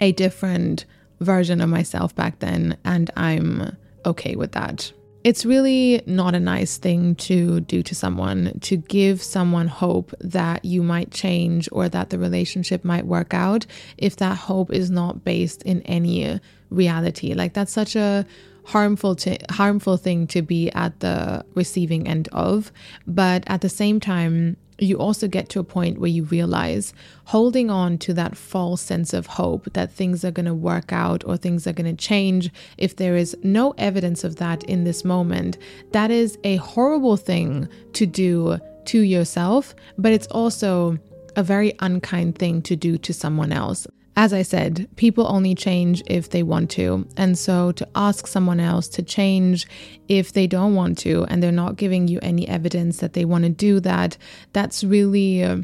a 0.00 0.12
different 0.12 0.84
version 1.20 1.60
of 1.60 1.68
myself 1.68 2.14
back 2.14 2.40
then, 2.40 2.76
and 2.84 3.10
I'm 3.16 3.76
okay 4.04 4.36
with 4.36 4.52
that. 4.52 4.92
It's 5.24 5.46
really 5.46 6.02
not 6.04 6.34
a 6.34 6.40
nice 6.40 6.78
thing 6.78 7.14
to 7.16 7.60
do 7.60 7.84
to 7.84 7.94
someone, 7.94 8.58
to 8.62 8.76
give 8.76 9.22
someone 9.22 9.68
hope 9.68 10.12
that 10.20 10.64
you 10.64 10.82
might 10.82 11.12
change 11.12 11.68
or 11.70 11.88
that 11.88 12.10
the 12.10 12.18
relationship 12.18 12.84
might 12.84 13.06
work 13.06 13.32
out 13.32 13.64
if 13.96 14.16
that 14.16 14.36
hope 14.36 14.72
is 14.72 14.90
not 14.90 15.24
based 15.24 15.62
in 15.62 15.80
any 15.82 16.40
reality. 16.70 17.34
Like, 17.34 17.54
that's 17.54 17.72
such 17.72 17.94
a 17.94 18.26
harmful 18.64 19.14
to 19.16 19.36
harmful 19.50 19.96
thing 19.96 20.26
to 20.28 20.42
be 20.42 20.70
at 20.70 21.00
the 21.00 21.44
receiving 21.54 22.06
end 22.08 22.28
of. 22.32 22.72
But 23.06 23.44
at 23.46 23.60
the 23.60 23.68
same 23.68 24.00
time 24.00 24.56
you 24.78 24.96
also 24.96 25.28
get 25.28 25.48
to 25.50 25.60
a 25.60 25.64
point 25.64 25.98
where 25.98 26.10
you 26.10 26.24
realize 26.24 26.92
holding 27.26 27.70
on 27.70 27.98
to 27.98 28.12
that 28.14 28.36
false 28.36 28.80
sense 28.80 29.12
of 29.12 29.26
hope 29.26 29.72
that 29.74 29.92
things 29.92 30.24
are 30.24 30.30
going 30.30 30.46
to 30.46 30.54
work 30.54 30.92
out 30.92 31.24
or 31.24 31.36
things 31.36 31.66
are 31.66 31.72
going 31.72 31.96
to 31.96 32.04
change 32.04 32.50
if 32.78 32.96
there 32.96 33.16
is 33.16 33.36
no 33.42 33.72
evidence 33.78 34.24
of 34.24 34.36
that 34.36 34.62
in 34.64 34.84
this 34.84 35.04
moment 35.04 35.56
that 35.92 36.10
is 36.10 36.38
a 36.44 36.56
horrible 36.56 37.16
thing 37.16 37.68
to 37.92 38.06
do 38.06 38.58
to 38.84 39.00
yourself 39.00 39.74
but 39.98 40.12
it's 40.12 40.26
also 40.28 40.98
a 41.36 41.42
very 41.42 41.72
unkind 41.80 42.36
thing 42.36 42.60
to 42.60 42.74
do 42.74 42.98
to 42.98 43.12
someone 43.12 43.52
else 43.52 43.86
as 44.16 44.32
I 44.32 44.42
said, 44.42 44.88
people 44.96 45.26
only 45.26 45.54
change 45.54 46.02
if 46.06 46.30
they 46.30 46.42
want 46.42 46.70
to. 46.72 47.06
And 47.16 47.38
so 47.38 47.72
to 47.72 47.88
ask 47.94 48.26
someone 48.26 48.60
else 48.60 48.88
to 48.88 49.02
change 49.02 49.66
if 50.08 50.32
they 50.32 50.46
don't 50.46 50.74
want 50.74 50.98
to 50.98 51.24
and 51.24 51.42
they're 51.42 51.52
not 51.52 51.76
giving 51.76 52.08
you 52.08 52.18
any 52.22 52.46
evidence 52.46 52.98
that 52.98 53.14
they 53.14 53.24
want 53.24 53.44
to 53.44 53.50
do 53.50 53.80
that, 53.80 54.16
that's 54.52 54.84
really. 54.84 55.42
Uh, 55.42 55.58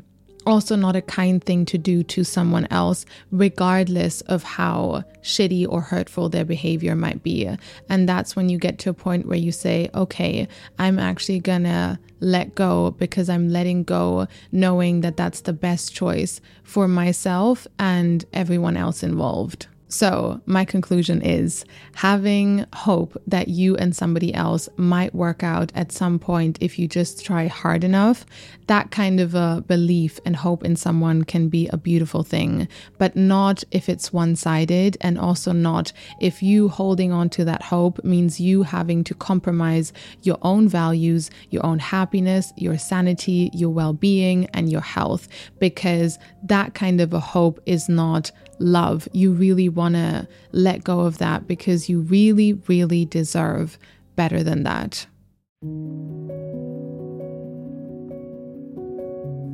also 0.48 0.76
not 0.76 0.96
a 0.96 1.02
kind 1.02 1.42
thing 1.42 1.64
to 1.66 1.78
do 1.78 2.02
to 2.04 2.24
someone 2.24 2.66
else, 2.70 3.04
regardless 3.30 4.20
of 4.22 4.42
how 4.42 5.04
shitty 5.22 5.66
or 5.68 5.80
hurtful 5.80 6.28
their 6.28 6.44
behavior 6.44 6.94
might 6.94 7.22
be. 7.22 7.48
And 7.88 8.08
that's 8.08 8.34
when 8.34 8.48
you 8.48 8.58
get 8.58 8.78
to 8.80 8.90
a 8.90 8.94
point 8.94 9.26
where 9.26 9.38
you 9.38 9.52
say, 9.52 9.90
okay, 9.94 10.48
I'm 10.78 10.98
actually 10.98 11.40
gonna 11.40 12.00
let 12.20 12.54
go 12.54 12.92
because 12.92 13.28
I'm 13.28 13.48
letting 13.48 13.84
go, 13.84 14.26
knowing 14.50 15.02
that 15.02 15.16
that's 15.16 15.42
the 15.42 15.52
best 15.52 15.94
choice 15.94 16.40
for 16.62 16.88
myself 16.88 17.66
and 17.78 18.24
everyone 18.32 18.76
else 18.76 19.02
involved. 19.02 19.66
So, 19.90 20.42
my 20.44 20.66
conclusion 20.66 21.22
is 21.22 21.64
having 21.94 22.66
hope 22.74 23.16
that 23.26 23.48
you 23.48 23.74
and 23.76 23.96
somebody 23.96 24.34
else 24.34 24.68
might 24.76 25.14
work 25.14 25.42
out 25.42 25.72
at 25.74 25.92
some 25.92 26.18
point 26.18 26.58
if 26.60 26.78
you 26.78 26.86
just 26.86 27.24
try 27.24 27.46
hard 27.46 27.84
enough. 27.84 28.26
That 28.66 28.90
kind 28.90 29.18
of 29.18 29.34
a 29.34 29.64
belief 29.66 30.20
and 30.26 30.36
hope 30.36 30.62
in 30.62 30.76
someone 30.76 31.24
can 31.24 31.48
be 31.48 31.68
a 31.68 31.78
beautiful 31.78 32.22
thing, 32.22 32.68
but 32.98 33.16
not 33.16 33.64
if 33.70 33.88
it's 33.88 34.12
one 34.12 34.36
sided, 34.36 34.98
and 35.00 35.18
also 35.18 35.52
not 35.52 35.90
if 36.20 36.42
you 36.42 36.68
holding 36.68 37.10
on 37.10 37.30
to 37.30 37.44
that 37.46 37.62
hope 37.62 38.04
means 38.04 38.38
you 38.38 38.64
having 38.64 39.02
to 39.04 39.14
compromise 39.14 39.94
your 40.20 40.36
own 40.42 40.68
values, 40.68 41.30
your 41.48 41.64
own 41.64 41.78
happiness, 41.78 42.52
your 42.56 42.76
sanity, 42.76 43.50
your 43.54 43.70
well 43.70 43.94
being, 43.94 44.46
and 44.52 44.70
your 44.70 44.82
health, 44.82 45.28
because 45.58 46.18
that 46.42 46.74
kind 46.74 47.00
of 47.00 47.14
a 47.14 47.20
hope 47.20 47.58
is 47.64 47.88
not 47.88 48.30
love. 48.58 49.08
You 49.12 49.32
really 49.32 49.68
want 49.68 49.94
to 49.94 50.28
let 50.52 50.84
go 50.84 51.00
of 51.00 51.18
that 51.18 51.46
because 51.46 51.88
you 51.88 52.00
really, 52.00 52.54
really 52.66 53.04
deserve 53.04 53.78
better 54.16 54.42
than 54.42 54.64
that. 54.64 55.06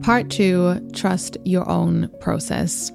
Part 0.02 0.28
two 0.30 0.80
trust 0.92 1.36
your 1.44 1.68
own 1.68 2.10
process. 2.20 2.92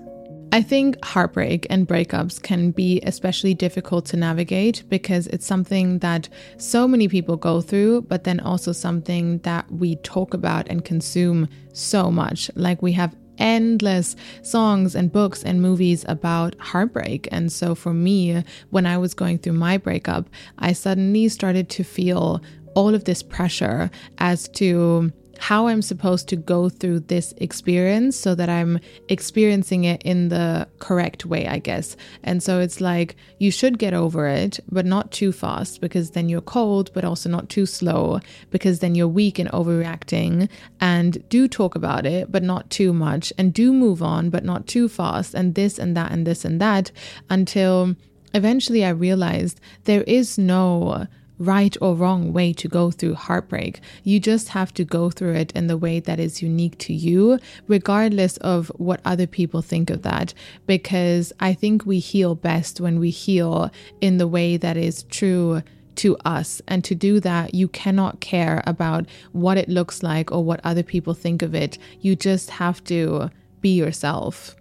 I 0.51 0.63
think 0.63 1.04
heartbreak 1.06 1.68
and 1.70 1.88
breakups 1.88 2.42
can 2.42 2.72
be 2.72 3.00
especially 3.04 3.54
difficult 3.54 4.06
to 4.08 4.18
navigate 4.18 4.84
because 4.89 5.28
it's 5.28 5.46
something 5.46 6.00
that 6.00 6.28
so 6.58 6.88
many 6.88 7.08
people 7.08 7.38
go 7.38 7.62
through, 7.62 8.04
but 8.04 8.24
then 8.24 8.39
also 8.39 8.72
something 8.72 9.39
that 9.39 9.72
we 9.72 9.98
talk 9.98 10.34
about 10.34 10.68
and 10.68 10.84
consume 10.84 11.48
so 11.74 12.10
much. 12.10 12.50
Like 12.56 12.82
we 12.82 12.92
have 12.94 13.16
endless 13.39 14.15
songs 14.41 14.96
and 14.96 15.12
books 15.12 15.43
and 15.43 15.62
movies 15.62 16.05
about 16.08 16.55
heartbreak. 16.60 17.27
And 17.31 17.51
so 17.51 17.74
for 17.74 17.93
me, 17.93 18.43
when 18.69 18.86
I 18.86 18.98
was 18.98 19.13
going 19.13 19.39
through 19.39 19.53
my 19.53 19.77
breakup, 19.77 20.29
I 20.60 20.74
suddenly 20.74 21.29
started 21.29 21.69
to 21.69 21.84
feel 21.84 22.41
all 22.75 22.93
of 22.93 23.05
this 23.05 23.24
pressure 23.24 23.89
as 24.19 24.48
to 24.50 25.12
how 25.39 25.67
I'm 25.67 25.81
supposed 25.81 26.27
to 26.29 26.36
go 26.36 26.69
through 26.69 27.00
this 27.01 27.34
experience 27.38 28.17
so 28.17 28.36
that 28.36 28.50
I'm 28.50 28.79
experiencing 29.08 29.86
it 29.86 30.01
in 30.03 30.29
the 30.29 30.67
correct 30.79 31.25
way, 31.25 31.48
I 31.48 31.60
guess. 31.60 31.96
And 32.24 32.43
so 32.43 32.60
it's 32.60 32.81
like 32.81 33.15
you 33.39 33.50
should 33.50 33.79
get 33.79 33.93
over 33.93 34.27
it, 34.27 34.60
but 34.69 34.86
not 34.86 35.12
too 35.12 35.31
fast 35.31 35.79
because 35.79 36.12
then 36.12 36.27
you're 36.27 36.41
cold, 36.41 36.91
but 36.93 37.05
also 37.05 37.29
not 37.29 37.50
too 37.50 37.65
slow 37.65 38.19
because 38.51 38.79
then 38.79 38.96
you're 38.96 39.08
weak 39.08 39.39
and 39.39 39.50
overreacting. 39.51 40.50
And 40.81 41.27
do 41.29 41.48
talk 41.48 41.74
about 41.74 42.05
it, 42.05 42.31
but 42.31 42.43
not 42.43 42.69
too 42.69 42.91
much. 42.91 43.31
And 43.38 43.53
do 43.53 43.72
move 43.72 44.03
on, 44.03 44.29
but 44.29 44.43
not 44.43 44.67
too 44.67 44.89
fast. 44.89 45.34
And 45.34 45.55
this 45.55 45.79
and 45.79 45.96
that 45.96 46.12
and 46.12 46.27
this 46.27 46.43
and 46.43 46.60
that 46.60 46.91
until 47.29 47.96
eventually 48.34 48.84
I 48.86 48.89
realized 48.89 49.60
there 49.86 50.03
is 50.03 50.38
no 50.38 51.08
right 51.39 51.75
or 51.81 51.96
wrong 51.96 52.31
way 52.34 52.53
to 52.53 52.67
go 52.67 52.91
through 52.91 53.15
heartbreak. 53.15 53.79
You 54.03 54.19
just 54.19 54.50
have 54.50 54.74
to 54.75 54.84
go 54.84 55.10
through 55.10 55.36
it 55.36 55.51
in 55.53 55.67
the 55.67 55.77
way 55.77 56.00
that 56.01 56.19
is 56.19 56.41
unique 56.41 56.77
to 56.79 56.93
you, 56.93 57.39
regardless 57.67 58.38
of 58.38 58.67
what 58.75 59.00
other 59.05 59.25
people 59.25 59.62
think 59.62 59.89
of 59.89 60.03
that. 60.03 60.34
Because 60.67 61.34
I 61.39 61.53
think 61.53 61.86
we 61.86 62.00
heal 62.00 62.36
best 62.36 62.79
when 62.79 63.00
we 63.00 63.10
heal 63.10 63.72
in 64.01 64.17
the 64.17 64.27
way 64.27 64.58
that 64.58 64.77
is 64.77 65.03
true 65.03 65.63
to 65.96 66.17
us. 66.25 66.62
And 66.67 66.84
to 66.86 66.96
do 66.96 67.19
that, 67.22 67.53
you 67.53 67.67
cannot 67.67 68.19
care 68.19 68.62
about 68.67 69.05
what 69.31 69.58
it 69.58 69.69
looks 69.69 70.03
like 70.03 70.31
or 70.31 70.43
what 70.43 70.62
other 70.63 70.84
people 70.84 71.13
think 71.13 71.41
of 71.41 71.55
it. 71.55 71.77
You 72.01 72.15
just 72.15 72.50
have 72.51 72.84
to 72.86 73.29
be 73.62 73.75
yourself. 73.75 74.55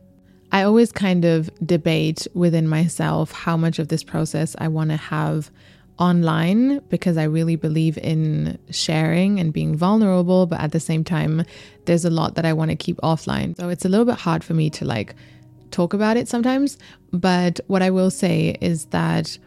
I 0.50 0.62
always 0.62 0.90
kind 0.92 1.24
of 1.24 1.50
debate 1.64 2.26
within 2.34 2.66
myself 2.66 3.32
how 3.32 3.56
much 3.56 3.78
of 3.78 3.88
this 3.88 4.02
process 4.02 4.56
I 4.58 4.68
want 4.68 4.90
to 4.90 4.96
have 4.96 5.50
online 5.98 6.80
because 6.88 7.16
I 7.16 7.24
really 7.24 7.56
believe 7.56 7.98
in 7.98 8.58
sharing 8.70 9.40
and 9.40 9.52
being 9.52 9.76
vulnerable, 9.76 10.46
but 10.46 10.60
at 10.60 10.72
the 10.72 10.80
same 10.80 11.04
time, 11.04 11.44
there's 11.86 12.04
a 12.04 12.10
lot 12.10 12.34
that 12.36 12.44
I 12.44 12.52
want 12.52 12.70
to 12.70 12.76
keep 12.76 12.96
offline. 12.98 13.56
So 13.56 13.68
it's 13.68 13.84
a 13.84 13.88
little 13.88 14.06
bit 14.06 14.16
hard 14.16 14.44
for 14.44 14.54
me 14.54 14.70
to 14.70 14.84
like 14.84 15.14
talk 15.70 15.94
about 15.94 16.16
it 16.16 16.28
sometimes. 16.28 16.78
But 17.12 17.60
what 17.66 17.82
I 17.82 17.90
will 17.90 18.10
say 18.10 18.56
is 18.60 18.86
that 18.86 19.38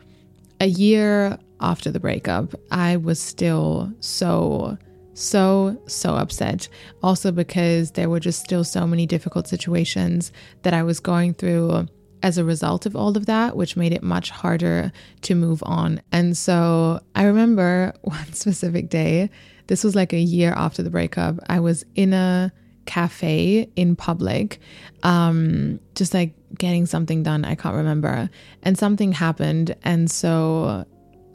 a 0.59 0.67
year 0.67 1.37
after 1.61 1.91
the 1.91 1.99
breakup, 1.99 2.53
I 2.71 2.97
was 2.97 3.19
still 3.19 3.91
so 3.99 4.77
so, 5.13 5.77
so 5.87 6.15
upset. 6.15 6.67
Also, 7.03 7.31
because 7.31 7.91
there 7.91 8.09
were 8.09 8.19
just 8.19 8.39
still 8.39 8.63
so 8.63 8.87
many 8.87 9.05
difficult 9.05 9.47
situations 9.47 10.31
that 10.63 10.73
I 10.73 10.83
was 10.83 10.99
going 10.99 11.33
through 11.33 11.87
as 12.23 12.37
a 12.37 12.43
result 12.43 12.85
of 12.85 12.95
all 12.95 13.15
of 13.17 13.25
that, 13.25 13.55
which 13.55 13.75
made 13.75 13.93
it 13.93 14.03
much 14.03 14.29
harder 14.29 14.91
to 15.21 15.35
move 15.35 15.63
on. 15.65 16.01
And 16.11 16.37
so 16.37 17.01
I 17.15 17.23
remember 17.23 17.93
one 18.01 18.33
specific 18.33 18.89
day, 18.89 19.29
this 19.67 19.83
was 19.83 19.95
like 19.95 20.13
a 20.13 20.19
year 20.19 20.53
after 20.55 20.83
the 20.83 20.89
breakup, 20.89 21.39
I 21.47 21.59
was 21.59 21.85
in 21.95 22.13
a 22.13 22.51
cafe 22.85 23.69
in 23.75 23.95
public, 23.95 24.59
um, 25.03 25.79
just 25.95 26.13
like 26.13 26.33
getting 26.57 26.85
something 26.85 27.23
done. 27.23 27.45
I 27.45 27.55
can't 27.55 27.75
remember. 27.75 28.29
And 28.63 28.77
something 28.77 29.11
happened. 29.11 29.75
And 29.83 30.09
so 30.09 30.85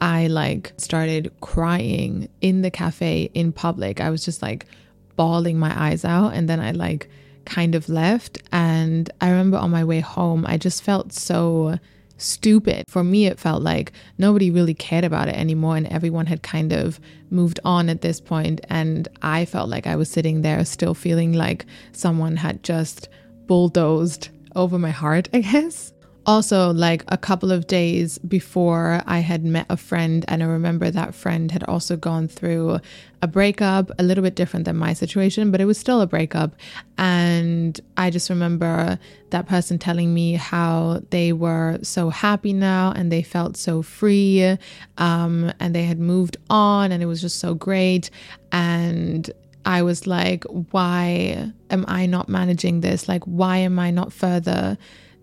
I 0.01 0.27
like 0.27 0.73
started 0.77 1.31
crying 1.41 2.29
in 2.41 2.61
the 2.61 2.71
cafe 2.71 3.31
in 3.33 3.51
public. 3.51 3.99
I 3.99 4.09
was 4.09 4.23
just 4.23 4.41
like 4.41 4.67
bawling 5.15 5.57
my 5.57 5.73
eyes 5.75 6.05
out. 6.05 6.33
And 6.33 6.47
then 6.47 6.59
I 6.59 6.71
like, 6.71 7.09
kind 7.47 7.73
of 7.73 7.89
left. 7.89 8.37
And 8.51 9.09
I 9.21 9.29
remember 9.29 9.57
on 9.57 9.71
my 9.71 9.83
way 9.83 10.01
home, 10.01 10.45
I 10.47 10.57
just 10.57 10.83
felt 10.83 11.13
so 11.13 11.79
stupid. 12.17 12.83
For 12.87 13.03
me, 13.03 13.25
it 13.25 13.39
felt 13.39 13.61
like 13.63 13.91
nobody 14.17 14.51
really 14.51 14.73
cared 14.73 15.03
about 15.03 15.27
it 15.27 15.35
anymore 15.35 15.77
and 15.77 15.87
everyone 15.87 16.25
had 16.25 16.43
kind 16.43 16.73
of 16.73 16.99
moved 17.29 17.59
on 17.63 17.89
at 17.89 18.01
this 18.01 18.19
point. 18.19 18.61
And 18.69 19.07
I 19.21 19.45
felt 19.45 19.69
like 19.69 19.87
I 19.87 19.95
was 19.95 20.09
sitting 20.09 20.41
there 20.41 20.63
still 20.65 20.93
feeling 20.93 21.33
like 21.33 21.65
someone 21.91 22.35
had 22.35 22.63
just 22.63 23.09
bulldozed 23.47 24.29
over 24.55 24.77
my 24.77 24.91
heart, 24.91 25.29
I 25.33 25.39
guess 25.39 25.93
also 26.27 26.73
like 26.73 27.05
a 27.07 27.17
couple 27.17 27.51
of 27.51 27.67
days 27.67 28.17
before 28.19 29.01
I 29.05 29.19
had 29.19 29.45
met 29.45 29.65
a 29.69 29.77
friend, 29.77 30.25
and 30.27 30.43
I 30.43 30.45
remember 30.45 30.91
that 30.91 31.15
friend 31.15 31.49
had 31.51 31.63
also 31.63 31.95
gone 31.95 32.27
through 32.27 32.79
a 33.21 33.27
breakup, 33.27 33.89
a 33.97 34.03
little 34.03 34.21
bit 34.23 34.35
different 34.35 34.65
than 34.65 34.75
my 34.75 34.93
situation, 34.93 35.49
but 35.49 35.61
it 35.61 35.65
was 35.65 35.77
still 35.77 36.01
a 36.01 36.05
breakup. 36.05 36.55
And 36.97 37.79
I 37.95 38.09
just 38.09 38.29
remember 38.29 38.99
that 39.29 39.47
person 39.47 39.79
telling 39.79 40.13
me 40.13 40.33
how 40.33 41.01
they 41.09 41.31
were 41.33 41.79
so 41.81 42.09
happy 42.09 42.53
now 42.53 42.91
and 42.95 43.11
they 43.11 43.23
felt 43.23 43.57
so 43.57 43.81
free 43.81 44.57
um, 44.97 45.51
and 45.59 45.73
they 45.73 45.83
had 45.83 45.99
moved 45.99 46.35
on, 46.49 46.91
and 46.91 47.01
it 47.01 47.07
was 47.07 47.21
just 47.21 47.39
so 47.39 47.53
great. 47.53 48.09
And 48.51 49.31
I 49.65 49.81
was 49.81 50.07
like, 50.07 50.43
why 50.71 51.51
am 51.69 51.85
I 51.87 52.05
not 52.05 52.27
managing 52.27 52.81
this? 52.81 53.07
Like, 53.07 53.23
why 53.23 53.57
am 53.57 53.79
I 53.79 53.91
not 53.91 54.11
further? 54.11 54.77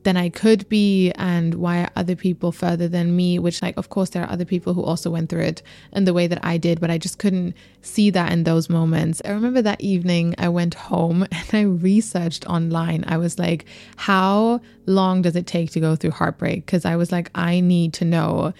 Than 0.05 0.17
I 0.17 0.29
could 0.29 0.69
be 0.69 1.11
and 1.13 1.55
why 1.55 1.81
are 1.81 1.91
other 1.97 2.15
people 2.15 2.53
further 2.53 2.89
than 2.89 3.17
me 3.17 3.39
which 3.39 3.61
like 3.63 3.77
of 3.77 3.89
course 3.89 4.11
there 4.11 4.23
are 4.23 4.31
other 4.31 4.45
people 4.45 4.75
who 4.75 4.83
also 4.83 5.11
went 5.11 5.29
through 5.29 5.43
it 5.43 5.63
in 5.93 6.05
the 6.05 6.13
way 6.13 6.27
that 6.27 6.45
I 6.45 6.57
did 6.57 6.81
but 6.81 6.91
I 6.91 6.99
just 6.99 7.19
couldn't 7.19 7.55
see 7.83 8.11
that 8.11 8.33
in 8.33 8.45
those 8.45 8.71
moments. 8.71 9.21
I 9.25 9.31
remember 9.31 9.63
that 9.63 9.81
evening 9.81 10.35
I 10.39 10.49
went 10.49 10.75
home 10.75 11.23
and 11.33 11.49
I 11.53 11.63
researched 11.63 12.47
online. 12.47 13.05
I 13.09 13.17
was 13.17 13.39
like 13.39 13.67
how 13.97 14.61
long 14.87 15.23
does 15.23 15.37
it 15.37 15.47
take 15.47 15.71
to 15.73 15.81
go 15.81 15.97
through 15.97 16.13
heartbreak 16.13 16.67
because 16.67 16.85
I 16.85 16.97
was 16.97 17.11
like 17.11 17.31
I 17.35 17.61
need 17.61 17.95
to 17.95 18.05
know 18.05 18.53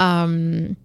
um 0.00 0.76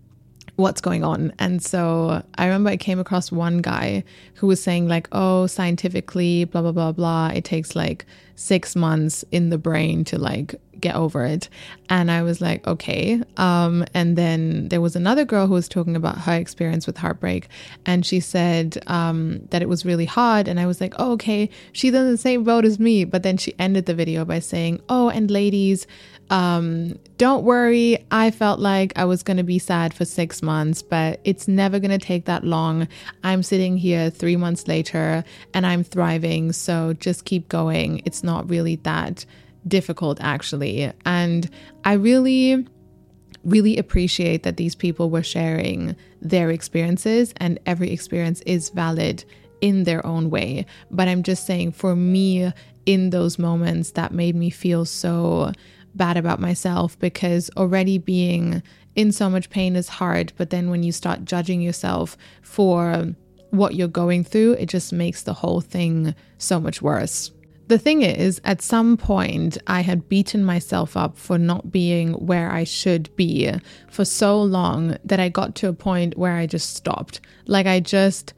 what's 0.58 0.82
going 0.82 1.04
on. 1.04 1.32
And 1.40 1.64
so 1.64 2.24
I 2.38 2.46
remember 2.46 2.70
I 2.70 2.78
came 2.78 3.00
across 3.00 3.32
one 3.32 3.60
guy 3.60 4.04
who 4.34 4.48
was 4.48 4.62
saying, 4.62 4.88
like, 4.88 5.08
oh, 5.12 5.48
scientifically, 5.48 6.46
blah, 6.46 6.62
blah, 6.62 6.72
blah, 6.72 6.92
blah, 6.92 7.28
it 7.30 7.46
takes 7.46 7.76
like 7.76 8.06
six 8.36 8.76
months 8.76 9.24
in 9.32 9.50
the 9.50 9.58
brain 9.58 10.04
to 10.06 10.20
like 10.20 10.56
get 10.82 10.96
over 10.96 11.26
it. 11.26 11.50
And 11.90 12.12
I 12.12 12.22
was 12.24 12.42
like, 12.42 12.66
okay. 12.68 13.22
Um, 13.38 13.86
and 13.94 14.18
then 14.18 14.70
there 14.70 14.82
was 14.82 14.96
another 14.96 15.26
girl 15.26 15.48
who 15.48 15.54
was 15.54 15.70
talking 15.70 15.96
about 15.96 16.18
her 16.20 16.34
experience 16.34 16.86
with 16.86 16.98
heartbreak. 16.98 17.48
And 17.86 18.06
she 18.06 18.20
said 18.20 18.82
um, 18.88 19.40
that 19.50 19.62
it 19.62 19.70
was 19.70 19.86
really 19.86 20.06
hard. 20.06 20.48
And 20.48 20.60
I 20.60 20.66
was 20.66 20.82
like, 20.82 20.94
oh, 20.98 21.14
okay, 21.14 21.50
she's 21.72 21.94
in 21.94 22.12
the 22.12 22.18
same 22.18 22.44
boat 22.44 22.66
as 22.66 22.80
me. 22.80 23.06
But 23.06 23.24
then 23.24 23.38
she 23.38 23.54
ended 23.58 23.86
the 23.86 23.94
video 23.94 24.26
by 24.26 24.40
saying, 24.40 24.82
oh, 24.90 25.10
and 25.10 25.32
ladies, 25.32 25.88
um, 26.30 27.00
don't 27.18 27.44
worry. 27.44 28.06
I 28.12 28.32
felt 28.32 28.60
like 28.60 28.94
I 28.98 29.06
was 29.06 29.24
going 29.24 29.38
to 29.38 29.44
be 29.44 29.60
sad 29.60 29.94
for 29.94 30.06
six 30.06 30.42
months, 30.42 30.82
but 30.82 31.20
it's 31.24 31.48
never 31.48 31.80
going 31.80 31.98
to 31.98 32.06
take 32.06 32.26
that 32.26 32.44
long. 32.44 32.88
I'm 33.24 33.44
sitting 33.44 33.78
here 33.78 34.10
three 34.10 34.36
months 34.36 34.68
later 34.68 35.24
and 35.54 35.66
I'm 35.66 35.84
thriving. 35.84 36.52
So 36.52 36.94
just 36.94 37.26
keep 37.26 37.48
going. 37.50 38.02
It's 38.06 38.24
not 38.24 38.50
really 38.50 38.76
that 38.78 39.26
difficult, 39.68 40.20
actually. 40.22 40.92
And 41.06 41.50
I 41.84 41.94
really, 41.94 42.68
really 43.44 43.78
appreciate 43.78 44.44
that 44.44 44.58
these 44.58 44.76
people 44.76 45.10
were 45.10 45.24
sharing 45.24 45.96
their 46.22 46.50
experiences, 46.52 47.34
and 47.38 47.60
every 47.66 47.92
experience 47.92 48.42
is 48.42 48.70
valid 48.70 49.24
in 49.62 49.84
their 49.84 50.06
own 50.06 50.30
way. 50.30 50.66
But 50.92 51.08
I'm 51.08 51.24
just 51.24 51.46
saying, 51.46 51.72
for 51.72 51.96
me, 51.96 52.52
in 52.86 53.10
those 53.10 53.40
moments, 53.40 53.92
that 53.92 54.12
made 54.14 54.36
me 54.36 54.50
feel 54.50 54.86
so 54.86 55.52
bad 55.96 56.16
about 56.16 56.40
myself 56.40 56.98
because 57.00 57.50
already 57.58 57.98
being 57.98 58.62
in 58.96 59.12
so 59.12 59.30
much 59.30 59.50
pain 59.50 59.76
is 59.76 59.90
hard. 59.90 60.32
But 60.38 60.52
then 60.52 60.70
when 60.70 60.84
you 60.84 60.92
start 60.92 61.26
judging 61.26 61.62
yourself 61.62 62.18
for 62.42 63.16
what 63.52 63.76
you're 63.76 63.88
going 63.88 64.24
through, 64.24 64.54
it 64.54 64.68
just 64.68 64.94
makes 64.94 65.24
the 65.24 65.34
whole 65.34 65.62
thing 65.62 66.14
so 66.38 66.60
much 66.60 66.82
worse. 66.82 67.32
The 67.68 67.78
thing 67.78 68.02
is, 68.02 68.40
at 68.46 68.62
some 68.62 68.96
point, 68.96 69.58
I 69.68 69.82
had 69.82 70.08
beaten 70.08 70.44
myself 70.44 70.96
up 70.96 71.18
for 71.18 71.38
not 71.38 71.70
being 71.70 72.14
where 72.14 72.50
I 72.50 72.64
should 72.64 73.14
be 73.18 73.52
for 73.90 74.06
so 74.06 74.42
long 74.42 74.96
that 75.04 75.20
I 75.20 75.28
got 75.28 75.54
to 75.56 75.68
a 75.68 75.74
point 75.74 76.18
where 76.18 76.34
I 76.34 76.46
just 76.46 76.76
stopped. 76.76 77.20
Like, 77.46 77.66
I 77.66 77.82
just 77.82 78.34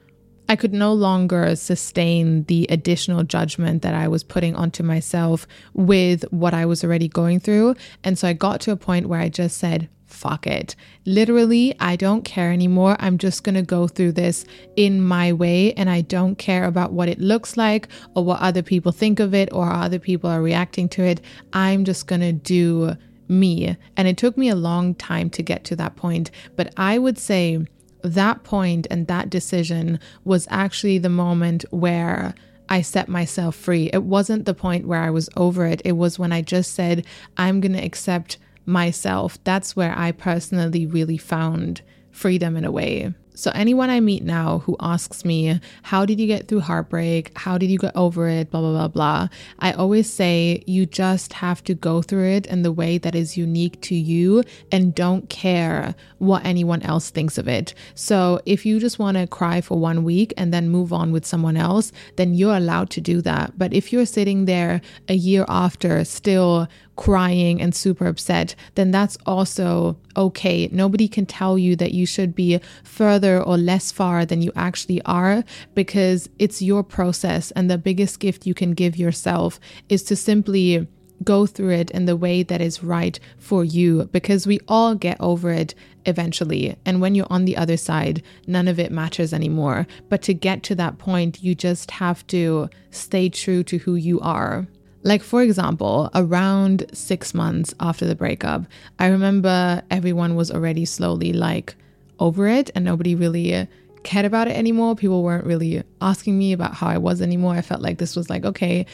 I 0.49 0.55
could 0.55 0.73
no 0.73 0.93
longer 0.93 1.55
sustain 1.55 2.43
the 2.45 2.65
additional 2.71 3.23
judgment 3.23 3.83
that 3.83 3.93
I 3.93 4.07
was 4.07 4.23
putting 4.23 4.55
onto 4.55 4.81
myself 4.81 5.45
with 5.75 6.23
what 6.31 6.55
I 6.55 6.65
was 6.65 6.83
already 6.83 7.07
going 7.07 7.39
through. 7.39 7.75
And 8.03 8.17
so 8.17 8.27
I 8.27 8.33
got 8.33 8.59
to 8.61 8.71
a 8.71 8.75
point 8.75 9.05
where 9.05 9.19
I 9.19 9.29
just 9.29 9.59
said, 9.59 9.89
fuck 10.09 10.47
it. 10.47 10.75
Literally, 11.05 11.75
I 11.79 11.95
don't 11.95 12.23
care 12.23 12.51
anymore. 12.51 12.97
I'm 12.99 13.17
just 13.17 13.43
going 13.43 13.55
to 13.55 13.61
go 13.61 13.87
through 13.87 14.13
this 14.13 14.45
in 14.75 15.01
my 15.01 15.31
way. 15.31 15.73
And 15.73 15.89
I 15.89 16.01
don't 16.01 16.37
care 16.37 16.65
about 16.65 16.91
what 16.91 17.09
it 17.09 17.19
looks 17.19 17.57
like 17.57 17.87
or 18.15 18.25
what 18.25 18.41
other 18.41 18.63
people 18.63 18.91
think 18.91 19.19
of 19.19 19.33
it 19.33 19.49
or 19.51 19.65
how 19.65 19.81
other 19.81 19.99
people 19.99 20.29
are 20.29 20.41
reacting 20.41 20.89
to 20.89 21.03
it. 21.03 21.21
I'm 21.53 21.85
just 21.85 22.07
going 22.07 22.21
to 22.21 22.33
do 22.33 22.95
me. 23.27 23.77
And 23.95 24.07
it 24.07 24.17
took 24.17 24.37
me 24.37 24.49
a 24.49 24.55
long 24.55 24.95
time 24.95 25.29
to 25.31 25.43
get 25.43 25.63
to 25.65 25.75
that 25.77 25.95
point. 25.95 26.31
But 26.55 26.73
I 26.77 26.97
would 26.97 27.17
say, 27.17 27.65
that 28.01 28.43
point 28.43 28.87
and 28.89 29.07
that 29.07 29.29
decision 29.29 29.99
was 30.23 30.47
actually 30.49 30.99
the 30.99 31.09
moment 31.09 31.65
where 31.69 32.33
I 32.69 32.81
set 32.81 33.09
myself 33.09 33.55
free. 33.55 33.89
It 33.91 34.03
wasn't 34.03 34.45
the 34.45 34.53
point 34.53 34.87
where 34.87 35.01
I 35.01 35.09
was 35.09 35.29
over 35.35 35.65
it. 35.65 35.81
It 35.83 35.93
was 35.93 36.19
when 36.19 36.31
I 36.31 36.41
just 36.41 36.75
said, 36.75 37.05
I'm 37.35 37.59
going 37.59 37.73
to 37.73 37.83
accept 37.83 38.37
myself. 38.69 39.37
That's 39.43 39.75
where 39.75 39.93
I 39.97 40.11
personally 40.11 40.85
really 40.85 41.17
found 41.17 41.81
freedom 42.11 42.55
in 42.55 42.65
a 42.65 42.71
way. 42.71 43.13
So, 43.39 43.51
anyone 43.55 43.89
I 43.89 44.01
meet 44.01 44.23
now 44.23 44.59
who 44.59 44.75
asks 44.81 45.23
me, 45.23 45.61
How 45.83 46.05
did 46.05 46.19
you 46.19 46.27
get 46.27 46.49
through 46.49 46.59
heartbreak? 46.59 47.31
How 47.37 47.57
did 47.57 47.71
you 47.71 47.77
get 47.77 47.95
over 47.95 48.27
it? 48.27 48.51
Blah, 48.51 48.59
blah, 48.59 48.71
blah, 48.71 48.87
blah. 48.89 49.27
I 49.59 49.71
always 49.71 50.11
say, 50.11 50.61
You 50.67 50.85
just 50.85 51.31
have 51.31 51.63
to 51.63 51.73
go 51.73 52.01
through 52.01 52.31
it 52.31 52.47
in 52.47 52.63
the 52.63 52.71
way 52.73 52.97
that 52.97 53.15
is 53.15 53.37
unique 53.37 53.79
to 53.83 53.95
you 53.95 54.43
and 54.73 54.93
don't 54.93 55.29
care 55.29 55.95
what 56.17 56.43
anyone 56.43 56.81
else 56.81 57.11
thinks 57.11 57.37
of 57.37 57.47
it. 57.47 57.73
So, 57.95 58.41
if 58.45 58.65
you 58.65 58.77
just 58.77 58.99
want 58.99 59.15
to 59.15 59.25
cry 59.25 59.61
for 59.61 59.79
one 59.79 60.03
week 60.03 60.33
and 60.35 60.53
then 60.53 60.67
move 60.67 60.91
on 60.91 61.13
with 61.13 61.25
someone 61.25 61.55
else, 61.55 61.93
then 62.17 62.33
you're 62.33 62.57
allowed 62.57 62.89
to 62.89 62.99
do 62.99 63.21
that. 63.21 63.57
But 63.57 63.73
if 63.73 63.93
you're 63.93 64.05
sitting 64.05 64.45
there 64.45 64.81
a 65.07 65.13
year 65.13 65.45
after 65.47 66.03
still 66.03 66.67
crying 66.99 67.61
and 67.61 67.73
super 67.73 68.07
upset, 68.07 68.55
then 68.75 68.91
that's 68.91 69.17
also 69.25 69.97
okay. 70.17 70.67
Nobody 70.69 71.07
can 71.07 71.25
tell 71.25 71.57
you 71.57 71.77
that 71.77 71.93
you 71.93 72.05
should 72.05 72.35
be 72.35 72.59
further 72.83 73.41
or 73.41 73.57
less 73.57 73.89
far 73.89 74.25
than 74.25 74.41
you 74.41 74.51
actually 74.57 75.01
are 75.03 75.45
because 75.75 76.27
it's 76.39 76.61
your 76.61 76.83
process. 76.83 77.51
And 77.51 77.71
the 77.71 77.77
biggest 77.77 78.19
gift 78.19 78.45
you 78.45 78.53
can 78.53 78.73
give 78.73 78.97
yourself 78.97 79.61
is 79.87 80.03
to 80.03 80.15
simply 80.17 80.89
go 81.23 81.45
through 81.45 81.71
it 81.71 81.89
in 81.91 82.03
the 82.03 82.17
way 82.17 82.43
that 82.43 82.59
is 82.59 82.83
right 82.83 83.17
for 83.37 83.63
you 83.63 84.09
because 84.11 84.45
we 84.45 84.59
all 84.67 84.93
get 84.93 85.15
over 85.21 85.51
it 85.51 85.73
eventually. 86.05 86.75
And 86.85 86.99
when 86.99 87.15
you're 87.15 87.27
on 87.29 87.45
the 87.45 87.55
other 87.55 87.77
side, 87.77 88.21
none 88.45 88.67
of 88.67 88.77
it 88.77 88.91
matters 88.91 89.33
anymore. 89.33 89.87
But 90.09 90.21
to 90.23 90.33
get 90.33 90.63
to 90.63 90.75
that 90.75 90.97
point, 90.97 91.41
you 91.41 91.55
just 91.55 91.91
have 91.91 92.27
to 92.27 92.69
stay 92.91 93.29
true 93.29 93.63
to 93.63 93.77
who 93.77 93.95
you 93.95 94.19
are. 94.19 94.67
Like, 95.03 95.23
for 95.23 95.41
example, 95.41 96.09
around 96.13 96.85
six 96.93 97.33
months 97.33 97.73
after 97.79 98.05
the 98.05 98.15
breakup, 98.15 98.63
I 98.99 99.07
remember 99.07 99.81
everyone 99.89 100.35
was 100.35 100.51
already 100.51 100.85
slowly 100.85 101.31
like 101.33 101.75
over 102.19 102.47
it 102.47 102.69
and 102.75 102.83
nobody 102.83 103.15
really 103.15 103.67
cared 104.03 104.25
about 104.25 104.47
it 104.47 104.57
anymore. 104.57 104.95
People 104.95 105.23
weren't 105.23 105.45
really 105.45 105.83
asking 106.01 106.37
me 106.37 106.53
about 106.53 106.73
how 106.73 106.87
I 106.87 106.97
was 106.97 107.21
anymore. 107.21 107.53
I 107.53 107.61
felt 107.61 107.81
like 107.81 107.97
this 107.97 108.15
was 108.15 108.29
like, 108.29 108.45
okay, 108.45 108.85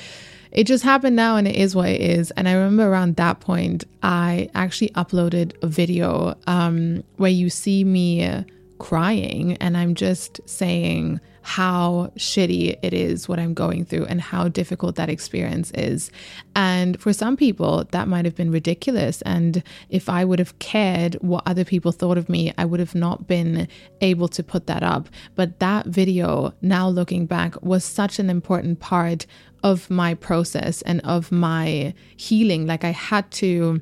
it 0.51 0.65
just 0.65 0.83
happened 0.83 1.15
now 1.15 1.37
and 1.37 1.47
it 1.47 1.55
is 1.55 1.75
what 1.75 1.89
it 1.89 2.01
is. 2.01 2.31
And 2.31 2.47
I 2.47 2.53
remember 2.53 2.87
around 2.87 3.15
that 3.17 3.39
point, 3.39 3.83
I 4.03 4.49
actually 4.55 4.89
uploaded 4.89 5.51
a 5.61 5.67
video 5.67 6.37
um, 6.47 7.03
where 7.17 7.31
you 7.31 7.49
see 7.49 7.83
me 7.83 8.45
crying 8.79 9.57
and 9.57 9.77
I'm 9.77 9.95
just 9.95 10.39
saying, 10.45 11.19
how 11.45 12.11
shitty 12.17 12.75
it 12.81 12.91
is 12.91 13.29
what 13.29 13.37
I'm 13.37 13.53
going 13.53 13.85
through 13.85 14.05
and 14.05 14.19
how 14.19 14.47
difficult 14.47 14.95
that 14.95 15.11
experience 15.11 15.69
is. 15.75 16.09
And 16.55 16.99
for 16.99 17.13
some 17.13 17.37
people, 17.37 17.83
that 17.91 18.07
might 18.07 18.25
have 18.25 18.33
been 18.33 18.49
ridiculous. 18.49 19.21
And 19.21 19.61
if 19.89 20.09
I 20.09 20.25
would 20.25 20.39
have 20.39 20.57
cared 20.57 21.13
what 21.21 21.43
other 21.45 21.63
people 21.63 21.91
thought 21.91 22.17
of 22.17 22.29
me, 22.29 22.51
I 22.57 22.65
would 22.65 22.79
have 22.79 22.95
not 22.95 23.27
been 23.27 23.67
able 24.01 24.27
to 24.29 24.41
put 24.41 24.65
that 24.65 24.81
up. 24.81 25.07
But 25.35 25.59
that 25.59 25.85
video, 25.85 26.51
now 26.63 26.89
looking 26.89 27.27
back, 27.27 27.61
was 27.61 27.83
such 27.83 28.17
an 28.17 28.31
important 28.31 28.79
part 28.79 29.27
of 29.63 29.87
my 29.91 30.15
process 30.15 30.81
and 30.81 30.99
of 31.01 31.31
my 31.31 31.93
healing. 32.17 32.65
Like 32.65 32.83
I 32.83 32.91
had 32.91 33.29
to 33.33 33.81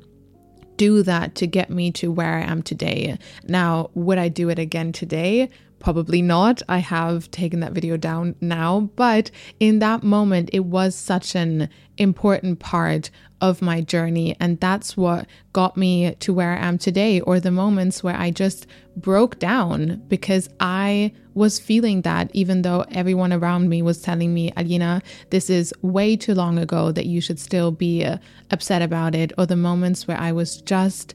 do 0.76 1.02
that 1.02 1.34
to 1.36 1.46
get 1.46 1.70
me 1.70 1.90
to 1.92 2.10
where 2.10 2.38
I 2.38 2.42
am 2.42 2.62
today. 2.62 3.18
Now, 3.46 3.90
would 3.94 4.18
I 4.18 4.28
do 4.28 4.48
it 4.48 4.58
again 4.58 4.92
today? 4.92 5.50
Probably 5.84 6.22
not. 6.22 6.62
I 6.66 6.78
have 6.78 7.30
taken 7.30 7.60
that 7.60 7.72
video 7.72 7.98
down 7.98 8.36
now, 8.40 8.88
but 8.96 9.30
in 9.60 9.80
that 9.80 10.02
moment, 10.02 10.48
it 10.50 10.64
was 10.64 10.94
such 10.94 11.34
an 11.34 11.68
important 11.98 12.58
part 12.58 13.10
of 13.42 13.60
my 13.60 13.82
journey. 13.82 14.34
And 14.40 14.58
that's 14.60 14.96
what 14.96 15.26
got 15.52 15.76
me 15.76 16.14
to 16.20 16.32
where 16.32 16.56
I 16.56 16.66
am 16.66 16.78
today, 16.78 17.20
or 17.20 17.38
the 17.38 17.50
moments 17.50 18.02
where 18.02 18.16
I 18.16 18.30
just 18.30 18.66
broke 18.96 19.38
down 19.38 20.02
because 20.08 20.48
I 20.58 21.12
was 21.34 21.60
feeling 21.60 22.00
that, 22.00 22.30
even 22.32 22.62
though 22.62 22.86
everyone 22.90 23.34
around 23.34 23.68
me 23.68 23.82
was 23.82 24.00
telling 24.00 24.32
me, 24.32 24.54
Alina, 24.56 25.02
this 25.28 25.50
is 25.50 25.74
way 25.82 26.16
too 26.16 26.32
long 26.32 26.58
ago 26.58 26.92
that 26.92 27.04
you 27.04 27.20
should 27.20 27.38
still 27.38 27.70
be 27.70 28.06
uh, 28.06 28.16
upset 28.50 28.80
about 28.80 29.14
it, 29.14 29.34
or 29.36 29.44
the 29.44 29.54
moments 29.54 30.08
where 30.08 30.18
I 30.18 30.32
was 30.32 30.62
just 30.62 31.14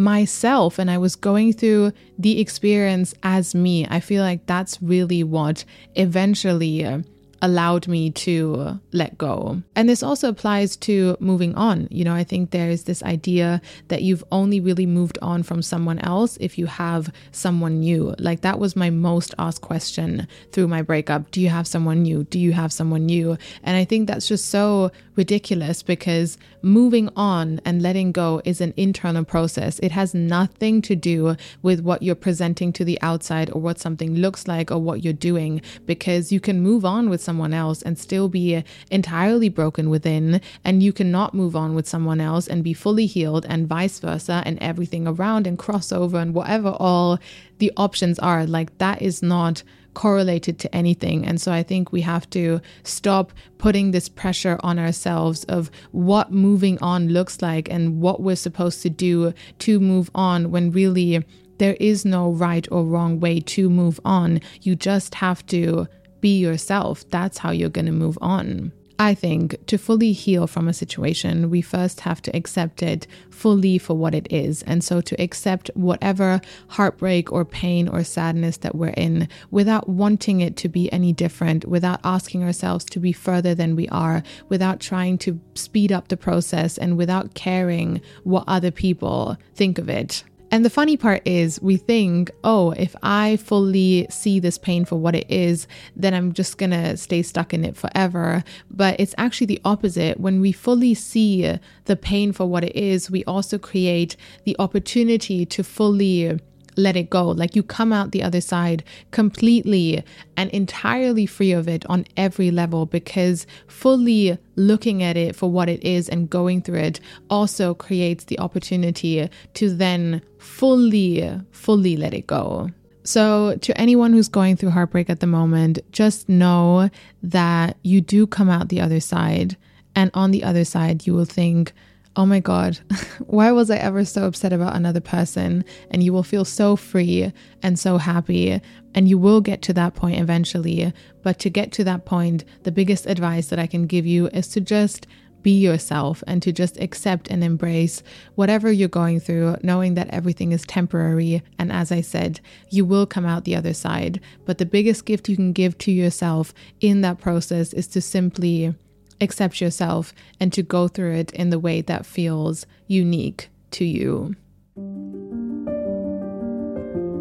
myself 0.00 0.78
and 0.78 0.90
I 0.90 0.98
was 0.98 1.14
going 1.14 1.52
through 1.52 1.92
the 2.18 2.40
experience 2.40 3.14
as 3.22 3.54
me. 3.54 3.86
I 3.88 4.00
feel 4.00 4.22
like 4.22 4.46
that's 4.46 4.80
really 4.82 5.22
what 5.22 5.64
eventually 5.94 6.84
uh, 6.84 7.00
allowed 7.42 7.88
me 7.88 8.10
to 8.10 8.78
let 8.92 9.16
go. 9.18 9.62
And 9.74 9.88
this 9.88 10.02
also 10.02 10.28
applies 10.28 10.76
to 10.76 11.16
moving 11.20 11.54
on. 11.54 11.88
You 11.90 12.04
know, 12.04 12.14
I 12.14 12.24
think 12.24 12.50
there's 12.50 12.84
this 12.84 13.02
idea 13.02 13.60
that 13.88 14.02
you've 14.02 14.24
only 14.30 14.60
really 14.60 14.86
moved 14.86 15.18
on 15.22 15.42
from 15.42 15.62
someone 15.62 15.98
else 16.00 16.36
if 16.40 16.58
you 16.58 16.66
have 16.66 17.12
someone 17.32 17.80
new. 17.80 18.14
Like 18.18 18.42
that 18.42 18.58
was 18.58 18.76
my 18.76 18.90
most 18.90 19.34
asked 19.38 19.62
question 19.62 20.28
through 20.52 20.68
my 20.68 20.82
breakup. 20.82 21.30
Do 21.30 21.40
you 21.40 21.48
have 21.48 21.66
someone 21.66 22.02
new? 22.02 22.24
Do 22.24 22.38
you 22.38 22.52
have 22.52 22.72
someone 22.72 23.06
new? 23.06 23.36
And 23.62 23.76
I 23.76 23.84
think 23.84 24.06
that's 24.06 24.28
just 24.28 24.48
so 24.48 24.90
ridiculous 25.16 25.82
because 25.82 26.38
moving 26.62 27.10
on 27.14 27.60
and 27.64 27.82
letting 27.82 28.10
go 28.10 28.40
is 28.44 28.60
an 28.60 28.72
internal 28.76 29.24
process. 29.24 29.78
It 29.80 29.92
has 29.92 30.14
nothing 30.14 30.80
to 30.82 30.96
do 30.96 31.36
with 31.62 31.80
what 31.80 32.02
you're 32.02 32.14
presenting 32.14 32.72
to 32.74 32.84
the 32.84 33.00
outside 33.02 33.50
or 33.50 33.60
what 33.60 33.78
something 33.78 34.14
looks 34.14 34.48
like 34.48 34.70
or 34.70 34.78
what 34.78 35.04
you're 35.04 35.12
doing 35.12 35.60
because 35.84 36.32
you 36.32 36.40
can 36.40 36.62
move 36.62 36.84
on 36.84 37.10
with 37.10 37.20
someone 37.30 37.54
else 37.54 37.80
and 37.82 37.96
still 37.96 38.28
be 38.28 38.64
entirely 38.90 39.48
broken 39.48 39.88
within, 39.88 40.40
and 40.64 40.82
you 40.82 40.92
cannot 40.92 41.32
move 41.32 41.54
on 41.54 41.76
with 41.76 41.86
someone 41.86 42.20
else 42.20 42.48
and 42.48 42.64
be 42.64 42.72
fully 42.72 43.06
healed, 43.06 43.46
and 43.48 43.68
vice 43.68 44.00
versa, 44.00 44.42
and 44.44 44.58
everything 44.60 45.06
around 45.06 45.46
and 45.46 45.56
crossover 45.56 46.20
and 46.20 46.34
whatever 46.34 46.70
all 46.80 47.20
the 47.58 47.70
options 47.76 48.18
are. 48.18 48.44
Like, 48.46 48.76
that 48.78 49.00
is 49.00 49.22
not 49.22 49.62
correlated 49.94 50.58
to 50.58 50.74
anything. 50.74 51.24
And 51.24 51.40
so 51.40 51.52
I 51.52 51.62
think 51.62 51.92
we 51.92 52.00
have 52.00 52.28
to 52.30 52.60
stop 52.82 53.32
putting 53.58 53.92
this 53.92 54.08
pressure 54.08 54.58
on 54.64 54.76
ourselves 54.78 55.44
of 55.44 55.70
what 55.92 56.32
moving 56.32 56.78
on 56.82 57.10
looks 57.10 57.42
like 57.42 57.70
and 57.70 58.00
what 58.00 58.20
we're 58.20 58.36
supposed 58.36 58.82
to 58.82 58.90
do 58.90 59.32
to 59.60 59.78
move 59.78 60.10
on 60.14 60.50
when 60.50 60.72
really 60.72 61.24
there 61.58 61.76
is 61.78 62.04
no 62.04 62.30
right 62.30 62.66
or 62.72 62.84
wrong 62.84 63.20
way 63.20 63.38
to 63.40 63.68
move 63.68 64.00
on. 64.04 64.40
You 64.62 64.74
just 64.74 65.14
have 65.16 65.44
to 65.46 65.86
be 66.20 66.38
yourself. 66.38 67.08
That's 67.10 67.38
how 67.38 67.50
you're 67.50 67.68
going 67.68 67.86
to 67.86 67.92
move 67.92 68.18
on. 68.20 68.72
I 69.00 69.14
think 69.14 69.64
to 69.64 69.78
fully 69.78 70.12
heal 70.12 70.46
from 70.46 70.68
a 70.68 70.74
situation, 70.74 71.48
we 71.48 71.62
first 71.62 72.00
have 72.00 72.20
to 72.20 72.36
accept 72.36 72.82
it 72.82 73.06
fully 73.30 73.78
for 73.78 73.94
what 73.94 74.14
it 74.14 74.30
is. 74.30 74.62
And 74.64 74.84
so 74.84 75.00
to 75.00 75.18
accept 75.18 75.70
whatever 75.72 76.42
heartbreak 76.68 77.32
or 77.32 77.46
pain 77.46 77.88
or 77.88 78.04
sadness 78.04 78.58
that 78.58 78.74
we're 78.74 78.88
in 78.88 79.26
without 79.50 79.88
wanting 79.88 80.42
it 80.42 80.54
to 80.58 80.68
be 80.68 80.92
any 80.92 81.14
different, 81.14 81.64
without 81.64 82.00
asking 82.04 82.44
ourselves 82.44 82.84
to 82.84 83.00
be 83.00 83.12
further 83.12 83.54
than 83.54 83.74
we 83.74 83.88
are, 83.88 84.22
without 84.50 84.80
trying 84.80 85.16
to 85.16 85.40
speed 85.54 85.90
up 85.90 86.08
the 86.08 86.16
process, 86.18 86.76
and 86.76 86.98
without 86.98 87.32
caring 87.32 88.02
what 88.24 88.44
other 88.46 88.70
people 88.70 89.38
think 89.54 89.78
of 89.78 89.88
it. 89.88 90.24
And 90.52 90.64
the 90.64 90.70
funny 90.70 90.96
part 90.96 91.22
is, 91.26 91.62
we 91.62 91.76
think, 91.76 92.30
oh, 92.42 92.72
if 92.72 92.96
I 93.02 93.36
fully 93.36 94.08
see 94.10 94.40
this 94.40 94.58
pain 94.58 94.84
for 94.84 94.96
what 94.96 95.14
it 95.14 95.30
is, 95.30 95.68
then 95.94 96.12
I'm 96.12 96.32
just 96.32 96.58
gonna 96.58 96.96
stay 96.96 97.22
stuck 97.22 97.54
in 97.54 97.64
it 97.64 97.76
forever. 97.76 98.42
But 98.68 98.98
it's 98.98 99.14
actually 99.16 99.46
the 99.46 99.60
opposite. 99.64 100.18
When 100.18 100.40
we 100.40 100.50
fully 100.50 100.94
see 100.94 101.56
the 101.84 101.96
pain 101.96 102.32
for 102.32 102.46
what 102.46 102.64
it 102.64 102.74
is, 102.74 103.10
we 103.10 103.22
also 103.24 103.58
create 103.58 104.16
the 104.44 104.56
opportunity 104.58 105.46
to 105.46 105.62
fully 105.62 106.40
let 106.76 106.96
it 106.96 107.10
go. 107.10 107.28
Like 107.28 107.56
you 107.56 107.62
come 107.62 107.92
out 107.92 108.12
the 108.12 108.22
other 108.22 108.40
side 108.40 108.84
completely 109.10 110.02
and 110.36 110.50
entirely 110.50 111.26
free 111.26 111.52
of 111.52 111.68
it 111.68 111.84
on 111.86 112.06
every 112.16 112.50
level 112.50 112.86
because 112.86 113.46
fully 113.66 114.38
looking 114.56 115.02
at 115.02 115.16
it 115.16 115.36
for 115.36 115.50
what 115.50 115.68
it 115.68 115.82
is 115.84 116.08
and 116.08 116.30
going 116.30 116.62
through 116.62 116.80
it 116.80 117.00
also 117.28 117.74
creates 117.74 118.24
the 118.24 118.38
opportunity 118.38 119.28
to 119.54 119.74
then 119.74 120.22
fully, 120.38 121.40
fully 121.50 121.96
let 121.96 122.14
it 122.14 122.26
go. 122.26 122.70
So, 123.02 123.56
to 123.62 123.80
anyone 123.80 124.12
who's 124.12 124.28
going 124.28 124.56
through 124.56 124.70
heartbreak 124.70 125.08
at 125.08 125.20
the 125.20 125.26
moment, 125.26 125.78
just 125.90 126.28
know 126.28 126.90
that 127.22 127.76
you 127.82 128.00
do 128.00 128.26
come 128.26 128.50
out 128.50 128.68
the 128.68 128.80
other 128.80 129.00
side. 129.00 129.56
And 129.96 130.10
on 130.14 130.30
the 130.30 130.44
other 130.44 130.64
side, 130.64 131.06
you 131.06 131.14
will 131.14 131.24
think, 131.24 131.72
oh 132.16 132.26
my 132.26 132.40
God, 132.40 132.78
why 133.26 133.52
was 133.52 133.70
I 133.70 133.76
ever 133.76 134.04
so 134.04 134.26
upset 134.26 134.52
about 134.52 134.76
another 134.76 135.00
person? 135.00 135.64
And 135.90 136.02
you 136.02 136.12
will 136.12 136.22
feel 136.22 136.44
so 136.44 136.76
free 136.76 137.32
and 137.62 137.78
so 137.78 137.98
happy. 137.98 138.60
And 138.94 139.08
you 139.08 139.18
will 139.18 139.40
get 139.40 139.62
to 139.62 139.72
that 139.74 139.94
point 139.94 140.20
eventually. 140.20 140.92
But 141.22 141.38
to 141.40 141.50
get 141.50 141.72
to 141.72 141.84
that 141.84 142.04
point, 142.04 142.44
the 142.64 142.72
biggest 142.72 143.06
advice 143.06 143.48
that 143.48 143.58
I 143.58 143.66
can 143.66 143.86
give 143.86 144.06
you 144.06 144.28
is 144.28 144.48
to 144.48 144.60
just 144.60 145.06
be 145.42 145.58
yourself 145.58 146.22
and 146.26 146.42
to 146.42 146.52
just 146.52 146.78
accept 146.80 147.28
and 147.28 147.42
embrace 147.42 148.02
whatever 148.34 148.70
you're 148.70 148.88
going 148.88 149.20
through, 149.20 149.56
knowing 149.62 149.94
that 149.94 150.10
everything 150.10 150.52
is 150.52 150.64
temporary. 150.66 151.42
And 151.58 151.72
as 151.72 151.90
I 151.90 152.02
said, 152.02 152.40
you 152.68 152.84
will 152.84 153.06
come 153.06 153.24
out 153.24 153.44
the 153.44 153.56
other 153.56 153.72
side. 153.72 154.20
But 154.44 154.58
the 154.58 154.66
biggest 154.66 155.06
gift 155.06 155.28
you 155.28 155.36
can 155.36 155.52
give 155.52 155.78
to 155.78 155.92
yourself 155.92 156.52
in 156.80 157.00
that 157.00 157.18
process 157.18 157.72
is 157.72 157.86
to 157.88 158.02
simply 158.02 158.74
accept 159.20 159.60
yourself 159.60 160.12
and 160.38 160.52
to 160.52 160.62
go 160.62 160.88
through 160.88 161.14
it 161.14 161.30
in 161.32 161.50
the 161.50 161.58
way 161.58 161.80
that 161.82 162.06
feels 162.06 162.66
unique 162.86 163.48
to 163.72 163.84
you. 163.84 164.34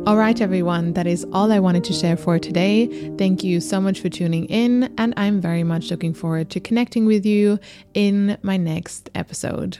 All 0.07 0.17
right, 0.17 0.41
everyone, 0.41 0.93
that 0.93 1.05
is 1.05 1.25
all 1.33 1.51
I 1.51 1.59
wanted 1.59 1.83
to 1.83 1.93
share 1.93 2.17
for 2.17 2.39
today. 2.39 2.87
Thank 3.17 3.43
you 3.43 3.61
so 3.61 3.79
much 3.79 3.99
for 3.99 4.09
tuning 4.09 4.45
in, 4.45 4.91
and 4.97 5.13
I'm 5.17 5.39
very 5.39 5.63
much 5.63 5.91
looking 5.91 6.15
forward 6.15 6.49
to 6.49 6.59
connecting 6.59 7.05
with 7.05 7.27
you 7.27 7.59
in 7.93 8.37
my 8.41 8.57
next 8.57 9.11
episode. 9.13 9.77